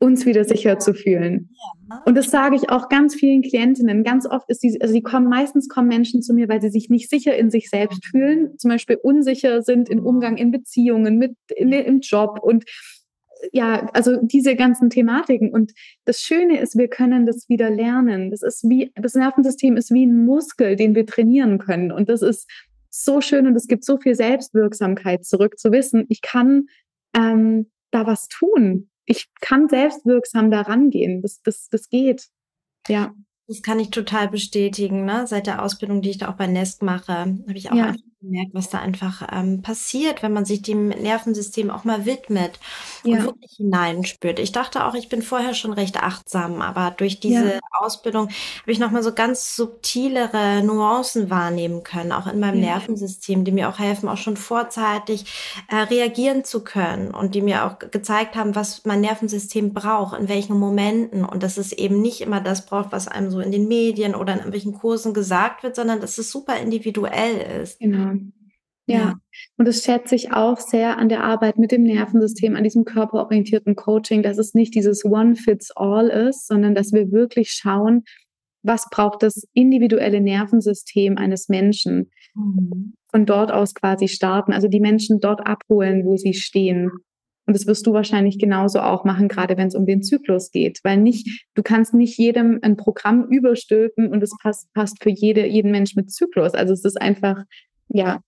uns 0.00 0.24
wieder 0.24 0.44
sicher 0.44 0.78
zu 0.78 0.94
fühlen. 0.94 1.50
Und 2.04 2.14
das 2.16 2.30
sage 2.30 2.54
ich 2.54 2.70
auch 2.70 2.88
ganz 2.88 3.16
vielen 3.16 3.42
Klientinnen. 3.42 4.04
Ganz 4.04 4.26
oft 4.26 4.48
ist 4.48 4.62
die, 4.62 4.80
also 4.80 4.94
die 4.94 5.02
kommen, 5.02 5.28
meistens 5.28 5.68
kommen 5.68 5.88
Menschen 5.88 6.22
zu 6.22 6.34
mir, 6.34 6.48
weil 6.48 6.60
sie 6.60 6.70
sich 6.70 6.88
nicht 6.88 7.10
sicher 7.10 7.36
in 7.36 7.50
sich 7.50 7.68
selbst 7.68 8.04
mhm. 8.04 8.10
fühlen, 8.10 8.58
zum 8.58 8.70
Beispiel 8.70 8.96
unsicher 9.02 9.62
sind 9.62 9.88
im 9.88 10.06
Umgang 10.06 10.36
in 10.36 10.52
Beziehungen, 10.52 11.18
mit, 11.18 11.34
in, 11.56 11.72
im 11.72 12.00
Job 12.00 12.38
und 12.40 12.64
ja, 13.52 13.88
also 13.92 14.16
diese 14.22 14.56
ganzen 14.56 14.90
Thematiken. 14.90 15.52
Und 15.52 15.72
das 16.04 16.20
Schöne 16.20 16.60
ist, 16.60 16.76
wir 16.76 16.88
können 16.88 17.26
das 17.26 17.48
wieder 17.48 17.70
lernen. 17.70 18.30
Das 18.30 18.42
ist 18.42 18.68
wie, 18.68 18.92
das 18.94 19.14
Nervensystem 19.14 19.76
ist 19.76 19.92
wie 19.92 20.06
ein 20.06 20.24
Muskel, 20.24 20.76
den 20.76 20.94
wir 20.94 21.06
trainieren 21.06 21.58
können. 21.58 21.92
Und 21.92 22.08
das 22.08 22.22
ist 22.22 22.48
so 22.90 23.20
schön 23.20 23.46
und 23.46 23.54
es 23.54 23.66
gibt 23.66 23.84
so 23.84 23.98
viel 23.98 24.14
Selbstwirksamkeit 24.14 25.24
zurück 25.24 25.58
zu 25.58 25.72
wissen, 25.72 26.06
ich 26.08 26.20
kann 26.22 26.66
ähm, 27.14 27.70
da 27.90 28.06
was 28.06 28.28
tun. 28.28 28.90
Ich 29.04 29.28
kann 29.40 29.68
selbstwirksam 29.68 30.50
da 30.50 30.62
rangehen. 30.62 31.22
Das, 31.22 31.40
das, 31.42 31.68
das 31.70 31.88
geht. 31.88 32.28
Ja. 32.88 33.14
Das 33.46 33.62
kann 33.62 33.80
ich 33.80 33.90
total 33.90 34.28
bestätigen. 34.28 35.06
Ne? 35.06 35.26
Seit 35.26 35.46
der 35.46 35.62
Ausbildung, 35.62 36.02
die 36.02 36.10
ich 36.10 36.18
da 36.18 36.28
auch 36.28 36.36
bei 36.36 36.46
Nest 36.46 36.82
mache, 36.82 37.12
habe 37.12 37.54
ich 37.54 37.70
auch 37.70 37.76
ja 37.76 37.94
gemerkt, 38.20 38.52
was 38.52 38.68
da 38.68 38.78
einfach 38.78 39.26
ähm, 39.32 39.62
passiert, 39.62 40.22
wenn 40.22 40.32
man 40.32 40.44
sich 40.44 40.62
dem 40.62 40.88
Nervensystem 40.88 41.70
auch 41.70 41.84
mal 41.84 42.04
widmet 42.04 42.58
und 43.04 43.12
ja. 43.12 43.22
wirklich 43.22 43.52
hineinspürt. 43.56 44.38
Ich 44.38 44.52
dachte 44.52 44.84
auch, 44.84 44.94
ich 44.94 45.08
bin 45.08 45.22
vorher 45.22 45.54
schon 45.54 45.72
recht 45.72 46.02
achtsam, 46.02 46.60
aber 46.60 46.90
durch 46.96 47.20
diese 47.20 47.54
ja. 47.54 47.60
Ausbildung 47.78 48.28
habe 48.62 48.72
ich 48.72 48.78
nochmal 48.78 49.02
so 49.02 49.12
ganz 49.12 49.54
subtilere 49.54 50.62
Nuancen 50.64 51.30
wahrnehmen 51.30 51.84
können, 51.84 52.12
auch 52.12 52.26
in 52.26 52.40
meinem 52.40 52.60
ja. 52.62 52.70
Nervensystem, 52.70 53.44
die 53.44 53.52
mir 53.52 53.68
auch 53.68 53.78
helfen, 53.78 54.08
auch 54.08 54.16
schon 54.16 54.36
vorzeitig 54.36 55.24
äh, 55.68 55.76
reagieren 55.76 56.44
zu 56.44 56.64
können 56.64 57.14
und 57.14 57.34
die 57.34 57.42
mir 57.42 57.66
auch 57.66 57.78
gezeigt 57.78 58.34
haben, 58.34 58.54
was 58.54 58.84
mein 58.84 59.00
Nervensystem 59.00 59.72
braucht, 59.72 60.18
in 60.18 60.28
welchen 60.28 60.58
Momenten 60.58 61.24
und 61.24 61.42
dass 61.42 61.56
es 61.56 61.72
eben 61.72 62.00
nicht 62.00 62.20
immer 62.20 62.40
das 62.40 62.66
braucht, 62.66 62.90
was 62.90 63.06
einem 63.06 63.30
so 63.30 63.40
in 63.40 63.52
den 63.52 63.68
Medien 63.68 64.14
oder 64.14 64.32
in 64.32 64.38
irgendwelchen 64.38 64.74
Kursen 64.74 65.14
gesagt 65.14 65.62
wird, 65.62 65.76
sondern 65.76 66.00
dass 66.00 66.18
es 66.18 66.32
super 66.32 66.56
individuell 66.56 67.62
ist. 67.62 67.78
Genau. 67.78 68.08
Ja. 68.88 69.14
Und 69.56 69.68
das 69.68 69.82
schätze 69.82 70.14
ich 70.14 70.32
auch 70.32 70.58
sehr 70.58 70.98
an 70.98 71.08
der 71.08 71.22
Arbeit 71.22 71.58
mit 71.58 71.72
dem 71.72 71.82
Nervensystem, 71.82 72.56
an 72.56 72.64
diesem 72.64 72.84
körperorientierten 72.84 73.76
Coaching, 73.76 74.22
dass 74.22 74.38
es 74.38 74.54
nicht 74.54 74.74
dieses 74.74 75.04
One-Fits-All 75.04 76.08
ist, 76.08 76.46
sondern 76.46 76.74
dass 76.74 76.92
wir 76.92 77.12
wirklich 77.12 77.50
schauen, 77.50 78.04
was 78.62 78.86
braucht 78.90 79.22
das 79.22 79.46
individuelle 79.52 80.20
Nervensystem 80.20 81.16
eines 81.18 81.48
Menschen. 81.48 82.10
Mhm. 82.34 82.94
Von 83.10 83.26
dort 83.26 83.52
aus 83.52 83.74
quasi 83.74 84.08
starten, 84.08 84.52
also 84.52 84.68
die 84.68 84.80
Menschen 84.80 85.20
dort 85.20 85.46
abholen, 85.46 86.04
wo 86.04 86.16
sie 86.16 86.34
stehen. 86.34 86.90
Und 87.46 87.56
das 87.56 87.66
wirst 87.66 87.86
du 87.86 87.94
wahrscheinlich 87.94 88.38
genauso 88.38 88.80
auch 88.80 89.04
machen, 89.04 89.28
gerade 89.28 89.56
wenn 89.56 89.68
es 89.68 89.74
um 89.74 89.86
den 89.86 90.02
Zyklus 90.02 90.50
geht. 90.50 90.80
Weil 90.82 90.98
nicht, 90.98 91.46
du 91.54 91.62
kannst 91.62 91.94
nicht 91.94 92.18
jedem 92.18 92.58
ein 92.60 92.76
Programm 92.76 93.26
überstülpen 93.30 94.08
und 94.08 94.22
es 94.22 94.32
passt, 94.42 94.70
passt 94.74 95.02
für 95.02 95.10
jede, 95.10 95.46
jeden 95.46 95.70
Mensch 95.70 95.94
mit 95.94 96.10
Zyklus. 96.10 96.52
Also 96.52 96.74
es 96.74 96.84
ist 96.84 97.00
einfach 97.00 97.44
ja, 97.88 98.20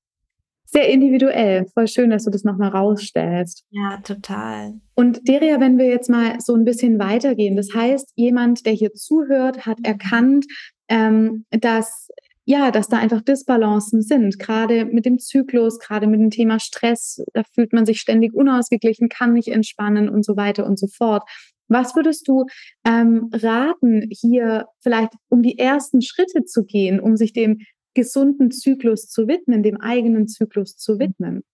sehr 0.73 0.89
individuell. 0.89 1.67
Voll 1.75 1.89
schön, 1.89 2.11
dass 2.11 2.25
du 2.25 2.31
das 2.31 2.45
nochmal 2.45 2.71
rausstellst. 2.71 3.65
Ja, 3.71 3.99
total. 4.05 4.75
Und 4.95 5.27
Deria, 5.29 5.61
wenn 5.61 5.79
wir 5.79 5.87
jetzt 5.87 6.09
mal 6.09 6.41
so 6.41 6.55
ein 6.55 6.65
bisschen 6.65 6.99
weitergehen, 6.99 7.57
das 7.57 7.75
heißt, 7.75 8.13
jemand, 8.17 8.67
der 8.67 8.73
hier 8.73 8.93
zuhört, 8.93 9.67
hat 9.67 9.79
erkannt, 9.83 10.47
ähm, 10.89 11.45
dass 11.51 12.09
ja, 12.47 12.73
dass 12.73 12.89
da 12.89 12.99
einfach 12.99 13.21
Disbalancen 13.21 14.03
sind, 14.03 14.41
gerade 14.41 14.85
mit 14.85 15.07
dem 15.07 15.21
Zyklus, 15.21 15.79
gerade 15.79 16.09
mit 16.09 16.19
dem 16.19 16.31
Thema 16.31 16.59
Stress, 16.59 17.23
da 17.33 17.43
fühlt 17.55 17.73
man 17.73 17.87
sich 17.87 18.01
ständig 18.01 18.35
unausgeglichen, 18.35 19.09
kann 19.09 19.35
nicht 19.35 19.49
entspannen 19.49 20.09
und 20.09 20.25
so 20.25 20.37
weiter 20.37 20.67
und 20.67 20.77
so 20.77 20.89
fort. 20.89 21.23
Was 21.69 21.95
würdest 21.95 22.27
du 22.27 22.47
ähm, 22.85 23.31
raten, 23.33 24.09
hier 24.11 24.67
vielleicht 24.81 25.13
um 25.29 25.43
die 25.43 25.59
ersten 25.59 26.03
Schritte 26.03 26.45
zu 26.45 26.65
gehen, 26.65 26.99
um 26.99 27.17
sich 27.17 27.33
dem 27.33 27.59
gesunden 27.95 28.51
Zyklus 28.51 29.09
zu 29.09 29.29
widmen, 29.29 29.63
dem 29.63 29.81
eigenen 29.81 30.29
Zyklus 30.29 30.77
zu 30.77 30.99
widmen? 30.99 31.45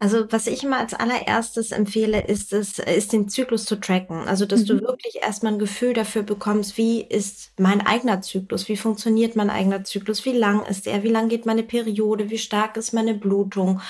Also 0.00 0.26
was 0.30 0.46
ich 0.46 0.64
immer 0.64 0.78
als 0.78 0.94
allererstes 0.94 1.72
empfehle, 1.72 2.26
ist 2.26 2.52
es, 2.52 2.78
ist 2.78 3.12
den 3.12 3.28
Zyklus 3.28 3.64
zu 3.64 3.76
tracken. 3.76 4.26
Also 4.26 4.46
dass 4.46 4.62
mhm. 4.62 4.66
du 4.66 4.80
wirklich 4.82 5.22
erstmal 5.22 5.52
ein 5.52 5.58
Gefühl 5.58 5.92
dafür 5.92 6.22
bekommst, 6.22 6.76
wie 6.76 7.02
ist 7.02 7.52
mein 7.58 7.86
eigener 7.86 8.20
Zyklus, 8.20 8.68
wie 8.68 8.76
funktioniert 8.76 9.36
mein 9.36 9.50
eigener 9.50 9.84
Zyklus, 9.84 10.24
wie 10.24 10.32
lang 10.32 10.64
ist 10.66 10.86
er, 10.86 11.02
wie 11.02 11.08
lang 11.08 11.28
geht 11.28 11.46
meine 11.46 11.62
Periode, 11.62 12.30
wie 12.30 12.38
stark 12.38 12.76
ist 12.76 12.92
meine 12.92 13.14
Blutung. 13.14 13.80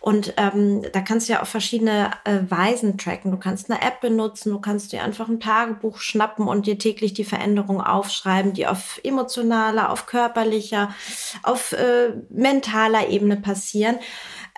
Und 0.00 0.34
ähm, 0.36 0.82
da 0.92 1.00
kannst 1.00 1.28
du 1.28 1.34
ja 1.34 1.42
auf 1.42 1.48
verschiedene 1.48 2.10
äh, 2.24 2.38
Weisen 2.48 2.98
tracken. 2.98 3.30
Du 3.30 3.36
kannst 3.36 3.70
eine 3.70 3.82
App 3.82 4.00
benutzen, 4.00 4.50
du 4.50 4.60
kannst 4.60 4.92
dir 4.92 5.02
einfach 5.02 5.28
ein 5.28 5.40
Tagebuch 5.40 5.98
schnappen 5.98 6.48
und 6.48 6.66
dir 6.66 6.78
täglich 6.78 7.14
die 7.14 7.24
Veränderungen 7.24 7.80
aufschreiben, 7.80 8.52
die 8.52 8.66
auf 8.66 9.00
emotionaler, 9.04 9.90
auf 9.90 10.06
körperlicher, 10.06 10.94
auf 11.42 11.72
äh, 11.72 12.14
mentaler 12.30 13.08
Ebene 13.08 13.36
passieren. 13.36 13.98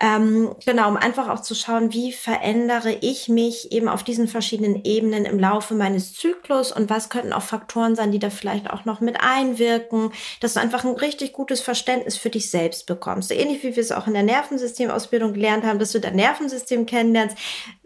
Ähm, 0.04 0.56
genau, 0.66 0.88
um 0.88 0.96
einfach 0.96 1.28
auch 1.28 1.42
zu 1.42 1.54
schauen, 1.54 1.92
wie 1.92 2.10
verändere 2.10 2.90
ich 3.02 3.28
mich 3.28 3.70
eben 3.70 3.88
auf 3.88 4.02
diesen 4.02 4.26
verschiedenen 4.26 4.84
Ebenen 4.84 5.24
im 5.24 5.38
Laufe 5.38 5.74
meines 5.74 6.14
Zyklus 6.14 6.72
und 6.72 6.90
was 6.90 7.08
könnten 7.08 7.32
auch 7.32 7.42
Faktoren 7.42 7.94
sein, 7.94 8.10
die 8.10 8.18
da 8.18 8.28
vielleicht 8.28 8.68
auch 8.68 8.84
noch 8.84 9.00
mit 9.00 9.20
einwirken, 9.20 10.10
dass 10.40 10.54
du 10.54 10.60
einfach 10.60 10.84
ein 10.84 10.96
richtig 10.96 11.32
gutes 11.32 11.60
Verständnis 11.60 12.16
für 12.16 12.30
dich 12.30 12.50
selbst 12.50 12.86
bekommst. 12.86 13.28
So 13.28 13.36
ähnlich 13.36 13.62
wie 13.62 13.76
wir 13.76 13.80
es 13.80 13.92
auch 13.92 14.08
in 14.08 14.14
der 14.14 14.24
Nervensystemausbildung 14.24 15.34
gelernt 15.34 15.64
haben, 15.64 15.78
dass 15.78 15.92
du 15.92 16.00
dein 16.00 16.16
Nervensystem 16.16 16.84
kennenlernst, 16.84 17.36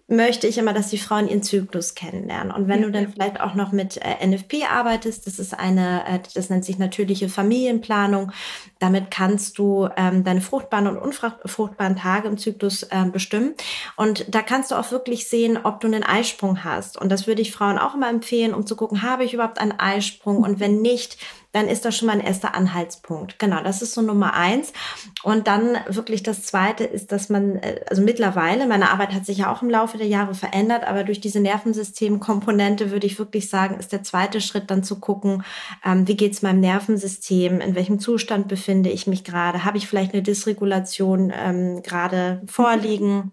möchte 0.08 0.46
ich 0.46 0.56
immer, 0.56 0.72
dass 0.72 0.90
die 0.90 0.98
Frauen 0.98 1.28
ihren 1.28 1.42
Zyklus 1.42 1.96
kennenlernen. 1.96 2.52
Und 2.52 2.68
wenn 2.68 2.82
du 2.82 2.92
dann 2.92 3.08
vielleicht 3.08 3.40
auch 3.40 3.54
noch 3.54 3.72
mit 3.72 3.96
äh, 3.96 4.24
NFP 4.24 4.64
arbeitest, 4.70 5.26
das 5.26 5.40
ist 5.40 5.52
eine, 5.58 6.06
äh, 6.06 6.20
das 6.34 6.48
nennt 6.48 6.64
sich 6.64 6.78
natürliche 6.78 7.28
Familienplanung. 7.28 8.30
Damit 8.78 9.10
kannst 9.10 9.58
du 9.58 9.88
ähm, 9.96 10.22
deine 10.22 10.40
fruchtbaren 10.40 10.86
und 10.86 10.98
unfruchtbaren 10.98 11.96
Tage 11.96 12.28
im 12.28 12.38
Zyklus 12.38 12.86
ähm, 12.92 13.10
bestimmen. 13.10 13.54
Und 13.96 14.32
da 14.32 14.42
kannst 14.42 14.70
du 14.70 14.76
auch 14.76 14.92
wirklich 14.92 15.28
sehen, 15.28 15.58
ob 15.64 15.80
du 15.80 15.88
einen 15.88 16.04
Eisprung 16.04 16.62
hast. 16.62 16.96
Und 16.96 17.10
das 17.10 17.26
würde 17.26 17.42
ich 17.42 17.50
Frauen 17.50 17.78
auch 17.78 17.94
immer 17.94 18.08
empfehlen, 18.08 18.54
um 18.54 18.64
zu 18.64 18.76
gucken, 18.76 19.02
habe 19.02 19.24
ich 19.24 19.34
überhaupt 19.34 19.58
einen 19.58 19.78
Eisprung? 19.78 20.44
Und 20.44 20.60
wenn 20.60 20.82
nicht, 20.82 21.18
dann 21.56 21.68
ist 21.68 21.86
das 21.86 21.96
schon 21.96 22.06
mal 22.06 22.12
ein 22.12 22.20
erster 22.20 22.54
Anhaltspunkt. 22.54 23.38
Genau, 23.38 23.62
das 23.62 23.80
ist 23.80 23.94
so 23.94 24.02
Nummer 24.02 24.34
eins. 24.34 24.74
Und 25.22 25.46
dann 25.46 25.78
wirklich 25.88 26.22
das 26.22 26.42
zweite 26.42 26.84
ist, 26.84 27.12
dass 27.12 27.30
man, 27.30 27.56
äh, 27.56 27.80
also 27.88 28.02
mittlerweile, 28.02 28.66
meine 28.66 28.90
Arbeit 28.90 29.14
hat 29.14 29.24
sich 29.24 29.38
ja 29.38 29.50
auch 29.50 29.62
im 29.62 29.70
Laufe 29.70 29.96
der 29.96 30.06
Jahre 30.06 30.34
verändert, 30.34 30.84
aber 30.86 31.02
durch 31.02 31.18
diese 31.18 31.40
Nervensystemkomponente 31.40 32.90
würde 32.90 33.06
ich 33.06 33.18
wirklich 33.18 33.48
sagen, 33.48 33.78
ist 33.78 33.92
der 33.92 34.02
zweite 34.02 34.42
Schritt 34.42 34.70
dann 34.70 34.84
zu 34.84 35.00
gucken, 35.00 35.44
ähm, 35.82 36.06
wie 36.06 36.16
geht 36.16 36.34
es 36.34 36.42
meinem 36.42 36.60
Nervensystem, 36.60 37.62
in 37.62 37.74
welchem 37.74 38.00
Zustand 38.00 38.48
befinde 38.48 38.90
ich 38.90 39.06
mich 39.06 39.24
gerade, 39.24 39.64
habe 39.64 39.78
ich 39.78 39.88
vielleicht 39.88 40.12
eine 40.12 40.22
Dysregulation 40.22 41.32
ähm, 41.34 41.82
gerade 41.82 42.42
vorliegen. 42.46 43.32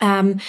Ähm, 0.00 0.40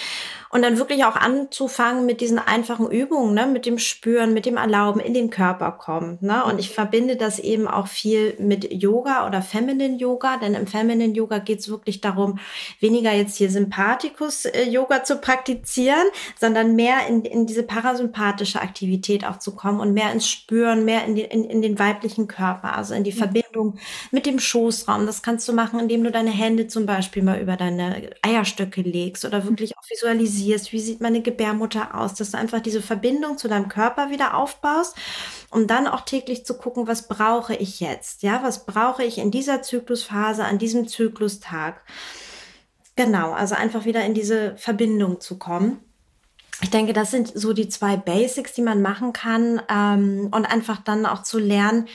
und 0.50 0.62
dann 0.62 0.78
wirklich 0.78 1.04
auch 1.04 1.16
anzufangen 1.16 2.06
mit 2.06 2.20
diesen 2.20 2.38
einfachen 2.38 2.90
Übungen, 2.90 3.34
ne? 3.34 3.46
mit 3.46 3.66
dem 3.66 3.78
Spüren, 3.78 4.32
mit 4.32 4.46
dem 4.46 4.56
Erlauben, 4.56 5.00
in 5.00 5.12
den 5.12 5.30
Körper 5.30 5.72
kommen. 5.72 6.18
Ne? 6.20 6.42
Und 6.44 6.58
ich 6.58 6.70
verbinde 6.70 7.16
das 7.16 7.38
eben 7.38 7.68
auch 7.68 7.86
viel 7.86 8.34
mit 8.38 8.72
Yoga 8.72 9.26
oder 9.26 9.42
Feminine 9.42 9.96
Yoga, 9.96 10.38
denn 10.38 10.54
im 10.54 10.66
Feminine 10.66 11.12
Yoga 11.12 11.38
geht 11.38 11.60
es 11.60 11.68
wirklich 11.68 12.00
darum, 12.00 12.38
weniger 12.80 13.12
jetzt 13.12 13.36
hier 13.36 13.50
Sympathikus-Yoga 13.50 14.96
äh, 14.96 15.02
zu 15.02 15.16
praktizieren, 15.18 16.06
sondern 16.40 16.76
mehr 16.76 17.06
in, 17.08 17.22
in 17.24 17.46
diese 17.46 17.62
parasympathische 17.62 18.62
Aktivität 18.62 19.26
auch 19.26 19.38
zu 19.38 19.54
kommen 19.54 19.80
und 19.80 19.92
mehr 19.92 20.12
ins 20.12 20.28
Spüren, 20.28 20.84
mehr 20.84 21.04
in, 21.04 21.14
die, 21.14 21.22
in, 21.22 21.44
in 21.44 21.60
den 21.60 21.78
weiblichen 21.78 22.26
Körper, 22.26 22.74
also 22.74 22.94
in 22.94 23.04
die 23.04 23.12
mhm. 23.12 23.18
Verbindung 23.18 23.78
mit 24.12 24.24
dem 24.24 24.38
Schoßraum. 24.38 25.04
Das 25.04 25.22
kannst 25.22 25.46
du 25.46 25.52
machen, 25.52 25.78
indem 25.78 26.04
du 26.04 26.10
deine 26.10 26.30
Hände 26.30 26.68
zum 26.68 26.86
Beispiel 26.86 27.22
mal 27.22 27.38
über 27.38 27.56
deine 27.56 28.10
Eierstöcke 28.22 28.80
legst 28.80 29.26
oder 29.26 29.37
wirklich 29.44 29.76
auch 29.76 29.82
visualisierst 29.88 30.28
visualisierst, 30.28 30.72
wie 30.72 30.80
sieht 30.80 31.00
meine 31.00 31.22
Gebärmutter 31.22 31.94
aus, 31.94 32.14
dass 32.14 32.30
du 32.30 32.38
einfach 32.38 32.60
diese 32.60 32.82
Verbindung 32.82 33.38
zu 33.38 33.48
deinem 33.48 33.68
Körper 33.68 34.10
wieder 34.10 34.36
aufbaust, 34.36 34.96
um 35.50 35.66
dann 35.66 35.86
auch 35.86 36.02
täglich 36.02 36.44
zu 36.44 36.56
gucken, 36.56 36.86
was 36.86 37.08
brauche 37.08 37.54
ich 37.54 37.80
jetzt? 37.80 38.22
Ja, 38.22 38.42
was 38.42 38.66
brauche 38.66 39.04
ich 39.04 39.18
in 39.18 39.30
dieser 39.30 39.62
Zyklusphase, 39.62 40.44
an 40.44 40.58
diesem 40.58 40.88
Zyklustag? 40.88 41.82
Genau, 42.96 43.32
also 43.32 43.54
einfach 43.54 43.84
wieder 43.84 44.04
in 44.04 44.14
diese 44.14 44.56
Verbindung 44.56 45.20
zu 45.20 45.38
kommen. 45.38 45.78
Ich 46.60 46.70
denke, 46.70 46.92
das 46.92 47.12
sind 47.12 47.30
so 47.32 47.52
die 47.52 47.68
zwei 47.68 47.96
Basics, 47.96 48.52
die 48.52 48.62
man 48.62 48.82
machen 48.82 49.12
kann 49.12 49.62
ähm, 49.70 50.28
und 50.32 50.44
einfach 50.44 50.82
dann 50.82 51.06
auch 51.06 51.22
zu 51.22 51.38
lernen, 51.38 51.86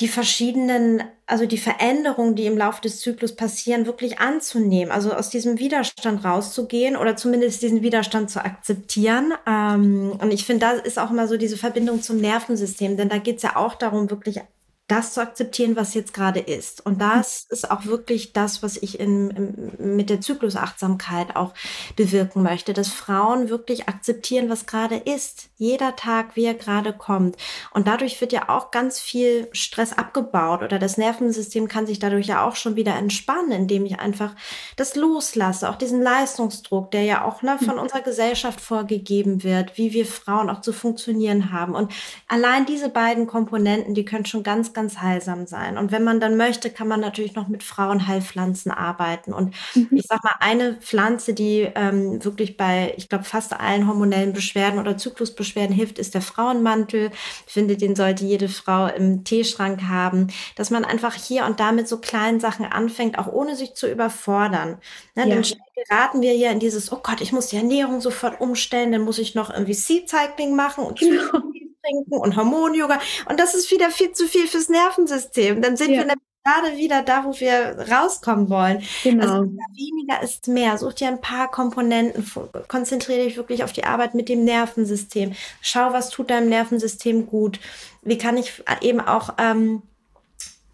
die 0.00 0.08
verschiedenen, 0.08 1.02
also 1.26 1.44
die 1.44 1.58
Veränderungen, 1.58 2.36
die 2.36 2.46
im 2.46 2.56
Laufe 2.56 2.80
des 2.80 3.00
Zyklus 3.00 3.34
passieren, 3.34 3.86
wirklich 3.86 4.20
anzunehmen. 4.20 4.92
Also 4.92 5.12
aus 5.12 5.28
diesem 5.28 5.58
Widerstand 5.58 6.24
rauszugehen 6.24 6.96
oder 6.96 7.16
zumindest 7.16 7.62
diesen 7.62 7.82
Widerstand 7.82 8.30
zu 8.30 8.44
akzeptieren. 8.44 9.34
Ähm, 9.46 10.12
und 10.20 10.32
ich 10.32 10.46
finde, 10.46 10.66
da 10.66 10.70
ist 10.72 10.98
auch 10.98 11.10
immer 11.10 11.26
so 11.26 11.36
diese 11.36 11.56
Verbindung 11.56 12.00
zum 12.00 12.18
Nervensystem, 12.18 12.96
denn 12.96 13.08
da 13.08 13.18
geht 13.18 13.36
es 13.36 13.42
ja 13.42 13.56
auch 13.56 13.74
darum, 13.74 14.08
wirklich 14.08 14.40
das 14.88 15.14
zu 15.14 15.20
akzeptieren, 15.20 15.74
was 15.74 15.94
jetzt 15.94 16.14
gerade 16.14 16.38
ist. 16.38 16.84
Und 16.86 17.00
das 17.00 17.44
ist 17.50 17.68
auch 17.70 17.86
wirklich 17.86 18.32
das, 18.32 18.62
was 18.62 18.76
ich 18.76 19.00
in, 19.00 19.30
in, 19.30 19.96
mit 19.96 20.10
der 20.10 20.20
Zyklusachtsamkeit 20.20 21.34
auch 21.34 21.54
bewirken 21.96 22.44
möchte, 22.44 22.72
dass 22.72 22.88
Frauen 22.88 23.48
wirklich 23.48 23.88
akzeptieren, 23.88 24.48
was 24.48 24.66
gerade 24.66 24.96
ist. 24.96 25.48
Jeder 25.56 25.96
Tag, 25.96 26.36
wie 26.36 26.44
er 26.44 26.54
gerade 26.54 26.92
kommt. 26.92 27.36
Und 27.72 27.88
dadurch 27.88 28.20
wird 28.20 28.32
ja 28.32 28.48
auch 28.48 28.70
ganz 28.70 29.00
viel 29.00 29.48
Stress 29.50 29.92
abgebaut 29.92 30.62
oder 30.62 30.78
das 30.78 30.98
Nervensystem 30.98 31.66
kann 31.66 31.86
sich 31.86 31.98
dadurch 31.98 32.28
ja 32.28 32.46
auch 32.46 32.54
schon 32.54 32.76
wieder 32.76 32.94
entspannen, 32.94 33.50
indem 33.50 33.86
ich 33.86 33.98
einfach 33.98 34.36
das 34.76 34.94
loslasse, 34.94 35.68
auch 35.68 35.76
diesen 35.76 36.00
Leistungsdruck, 36.00 36.92
der 36.92 37.02
ja 37.02 37.24
auch 37.24 37.42
ne, 37.42 37.58
von 37.58 37.80
unserer 37.80 38.02
Gesellschaft 38.02 38.60
vorgegeben 38.60 39.42
wird, 39.42 39.76
wie 39.78 39.92
wir 39.92 40.06
Frauen 40.06 40.48
auch 40.48 40.60
zu 40.60 40.72
funktionieren 40.72 41.50
haben. 41.50 41.74
Und 41.74 41.92
allein 42.28 42.66
diese 42.66 42.88
beiden 42.88 43.26
Komponenten, 43.26 43.94
die 43.94 44.04
können 44.04 44.26
schon 44.26 44.44
ganz 44.44 44.75
ganz 44.76 44.98
heilsam 44.98 45.46
sein. 45.46 45.78
Und 45.78 45.90
wenn 45.90 46.04
man 46.04 46.20
dann 46.20 46.36
möchte, 46.36 46.70
kann 46.70 46.86
man 46.86 47.00
natürlich 47.00 47.34
noch 47.34 47.48
mit 47.48 47.64
Frauenheilpflanzen 47.64 48.70
arbeiten. 48.70 49.32
Und 49.32 49.54
mhm. 49.74 49.88
ich 49.90 50.06
sag 50.06 50.22
mal, 50.22 50.34
eine 50.38 50.74
Pflanze, 50.74 51.34
die 51.34 51.68
ähm, 51.74 52.24
wirklich 52.24 52.56
bei, 52.56 52.94
ich 52.96 53.08
glaube, 53.08 53.24
fast 53.24 53.58
allen 53.58 53.88
hormonellen 53.88 54.32
Beschwerden 54.32 54.78
oder 54.78 54.96
Zyklusbeschwerden 54.96 55.74
hilft, 55.74 55.98
ist 55.98 56.14
der 56.14 56.22
Frauenmantel. 56.22 57.10
Ich 57.46 57.52
finde, 57.52 57.76
den 57.76 57.96
sollte 57.96 58.24
jede 58.24 58.48
Frau 58.48 58.86
im 58.86 59.24
Teeschrank 59.24 59.82
haben, 59.88 60.28
dass 60.54 60.70
man 60.70 60.84
einfach 60.84 61.14
hier 61.14 61.46
und 61.46 61.58
da 61.58 61.72
mit 61.72 61.88
so 61.88 61.98
kleinen 61.98 62.38
Sachen 62.38 62.66
anfängt, 62.66 63.18
auch 63.18 63.32
ohne 63.32 63.56
sich 63.56 63.74
zu 63.74 63.90
überfordern. 63.90 64.78
Ne? 65.14 65.28
Ja. 65.28 65.34
Dann 65.34 65.44
geraten 65.74 66.22
wir 66.22 66.34
ja 66.36 66.50
in 66.50 66.60
dieses, 66.60 66.92
oh 66.92 67.00
Gott, 67.02 67.20
ich 67.20 67.32
muss 67.32 67.48
die 67.48 67.56
Ernährung 67.56 68.00
sofort 68.00 68.40
umstellen, 68.40 68.92
dann 68.92 69.02
muss 69.02 69.18
ich 69.18 69.34
noch 69.34 69.50
irgendwie 69.50 69.74
Seed 69.74 70.08
Cycling 70.08 70.54
machen 70.54 70.84
und 70.84 70.98
genau 71.00 71.42
trinken 71.86 72.18
und 72.18 72.36
Hormon-Yoga. 72.36 72.98
Und 73.28 73.40
das 73.40 73.54
ist 73.54 73.70
wieder 73.70 73.90
viel 73.90 74.12
zu 74.12 74.26
viel 74.26 74.46
fürs 74.46 74.68
Nervensystem. 74.68 75.62
Dann 75.62 75.76
sind 75.76 75.90
ja. 75.90 76.06
wir 76.06 76.14
gerade 76.46 76.76
wieder 76.76 77.02
da, 77.02 77.24
wo 77.24 77.38
wir 77.40 77.76
rauskommen 77.90 78.48
wollen. 78.48 78.82
Genau. 79.02 79.24
Also 79.24 79.50
weniger 79.74 80.22
ist 80.22 80.48
mehr. 80.48 80.78
Such 80.78 80.94
dir 80.94 81.08
ein 81.08 81.20
paar 81.20 81.50
Komponenten, 81.50 82.24
konzentriere 82.68 83.24
dich 83.24 83.36
wirklich 83.36 83.64
auf 83.64 83.72
die 83.72 83.84
Arbeit 83.84 84.14
mit 84.14 84.28
dem 84.28 84.44
Nervensystem. 84.44 85.32
Schau, 85.60 85.92
was 85.92 86.10
tut 86.10 86.30
deinem 86.30 86.48
Nervensystem 86.48 87.26
gut. 87.26 87.58
Wie 88.02 88.18
kann 88.18 88.36
ich 88.36 88.62
eben 88.80 89.00
auch 89.00 89.34
ähm, 89.38 89.82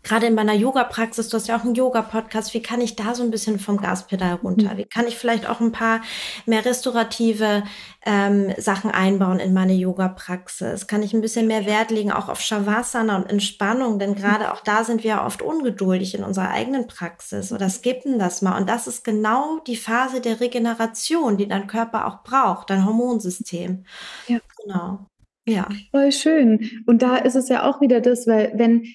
gerade 0.02 0.26
in 0.26 0.34
meiner 0.34 0.54
Yoga-Praxis, 0.54 1.28
du 1.28 1.36
hast 1.36 1.48
ja 1.48 1.56
auch 1.56 1.64
einen 1.64 1.74
Yoga-Podcast, 1.74 2.54
wie 2.54 2.62
kann 2.62 2.80
ich 2.80 2.96
da 2.96 3.14
so 3.14 3.22
ein 3.22 3.30
bisschen 3.30 3.58
vom 3.58 3.76
Gaspedal 3.76 4.34
runter? 4.34 4.74
Mhm. 4.74 4.78
Wie 4.78 4.84
kann 4.84 5.06
ich 5.06 5.16
vielleicht 5.16 5.48
auch 5.48 5.60
ein 5.60 5.72
paar 5.72 6.00
mehr 6.46 6.64
restaurative 6.64 7.62
ähm, 8.04 8.52
Sachen 8.58 8.90
einbauen 8.90 9.38
in 9.38 9.52
meine 9.52 9.74
Yoga-Praxis? 9.74 10.86
Kann 10.86 11.02
ich 11.02 11.14
ein 11.14 11.20
bisschen 11.20 11.46
mehr 11.46 11.66
Wert 11.66 11.90
legen 11.90 12.10
auch 12.10 12.28
auf 12.28 12.40
Shavasana 12.40 13.16
und 13.16 13.30
Entspannung? 13.30 13.98
Denn 13.98 14.14
gerade 14.14 14.52
auch 14.52 14.60
da 14.60 14.84
sind 14.84 15.04
wir 15.04 15.22
oft 15.22 15.42
ungeduldig 15.42 16.14
in 16.14 16.24
unserer 16.24 16.50
eigenen 16.50 16.86
Praxis 16.86 17.52
oder 17.52 17.70
skippen 17.70 18.18
das 18.18 18.42
mal. 18.42 18.58
Und 18.58 18.68
das 18.68 18.86
ist 18.86 19.04
genau 19.04 19.60
die 19.66 19.76
Phase 19.76 20.20
der 20.20 20.40
Regeneration, 20.40 21.36
die 21.36 21.46
dein 21.46 21.66
Körper 21.66 22.06
auch 22.06 22.22
braucht, 22.24 22.70
dein 22.70 22.84
Hormonsystem. 22.84 23.84
Ja. 24.26 24.38
Genau. 24.62 25.06
Ja. 25.46 25.68
Voll 25.90 26.12
schön. 26.12 26.82
Und 26.86 27.02
da 27.02 27.16
ist 27.16 27.34
es 27.34 27.48
ja 27.48 27.68
auch 27.68 27.80
wieder 27.80 28.00
das, 28.00 28.26
weil 28.26 28.52
wenn 28.54 28.86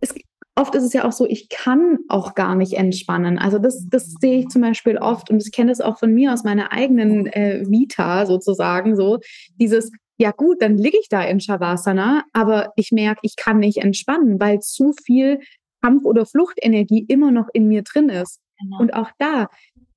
es 0.00 0.14
oft 0.56 0.74
ist 0.74 0.82
es 0.82 0.92
ja 0.92 1.04
auch 1.04 1.12
so, 1.12 1.26
ich 1.26 1.48
kann 1.48 1.98
auch 2.08 2.34
gar 2.34 2.54
nicht 2.54 2.72
entspannen. 2.72 3.38
Also 3.38 3.58
das, 3.58 3.86
das 3.88 4.14
sehe 4.20 4.40
ich 4.40 4.48
zum 4.48 4.62
Beispiel 4.62 4.98
oft 4.98 5.30
und 5.30 5.42
ich 5.42 5.52
kenne 5.52 5.70
das 5.70 5.80
auch 5.80 5.98
von 5.98 6.12
mir 6.12 6.32
aus 6.32 6.44
meiner 6.44 6.72
eigenen 6.72 7.26
äh, 7.26 7.62
Vita 7.68 8.26
sozusagen 8.26 8.96
so. 8.96 9.18
Dieses, 9.60 9.92
ja 10.18 10.30
gut, 10.30 10.62
dann 10.62 10.78
liege 10.78 10.98
ich 11.00 11.08
da 11.08 11.22
in 11.22 11.40
Shavasana, 11.40 12.24
aber 12.32 12.72
ich 12.76 12.90
merke, 12.90 13.20
ich 13.22 13.36
kann 13.36 13.58
nicht 13.58 13.78
entspannen, 13.78 14.40
weil 14.40 14.60
zu 14.60 14.94
viel 15.04 15.40
Kampf- 15.82 16.04
oder 16.04 16.24
Fluchtenergie 16.24 17.04
immer 17.06 17.30
noch 17.30 17.48
in 17.52 17.68
mir 17.68 17.82
drin 17.82 18.08
ist. 18.08 18.40
Genau. 18.58 18.80
Und 18.80 18.94
auch 18.94 19.10
da, 19.18 19.48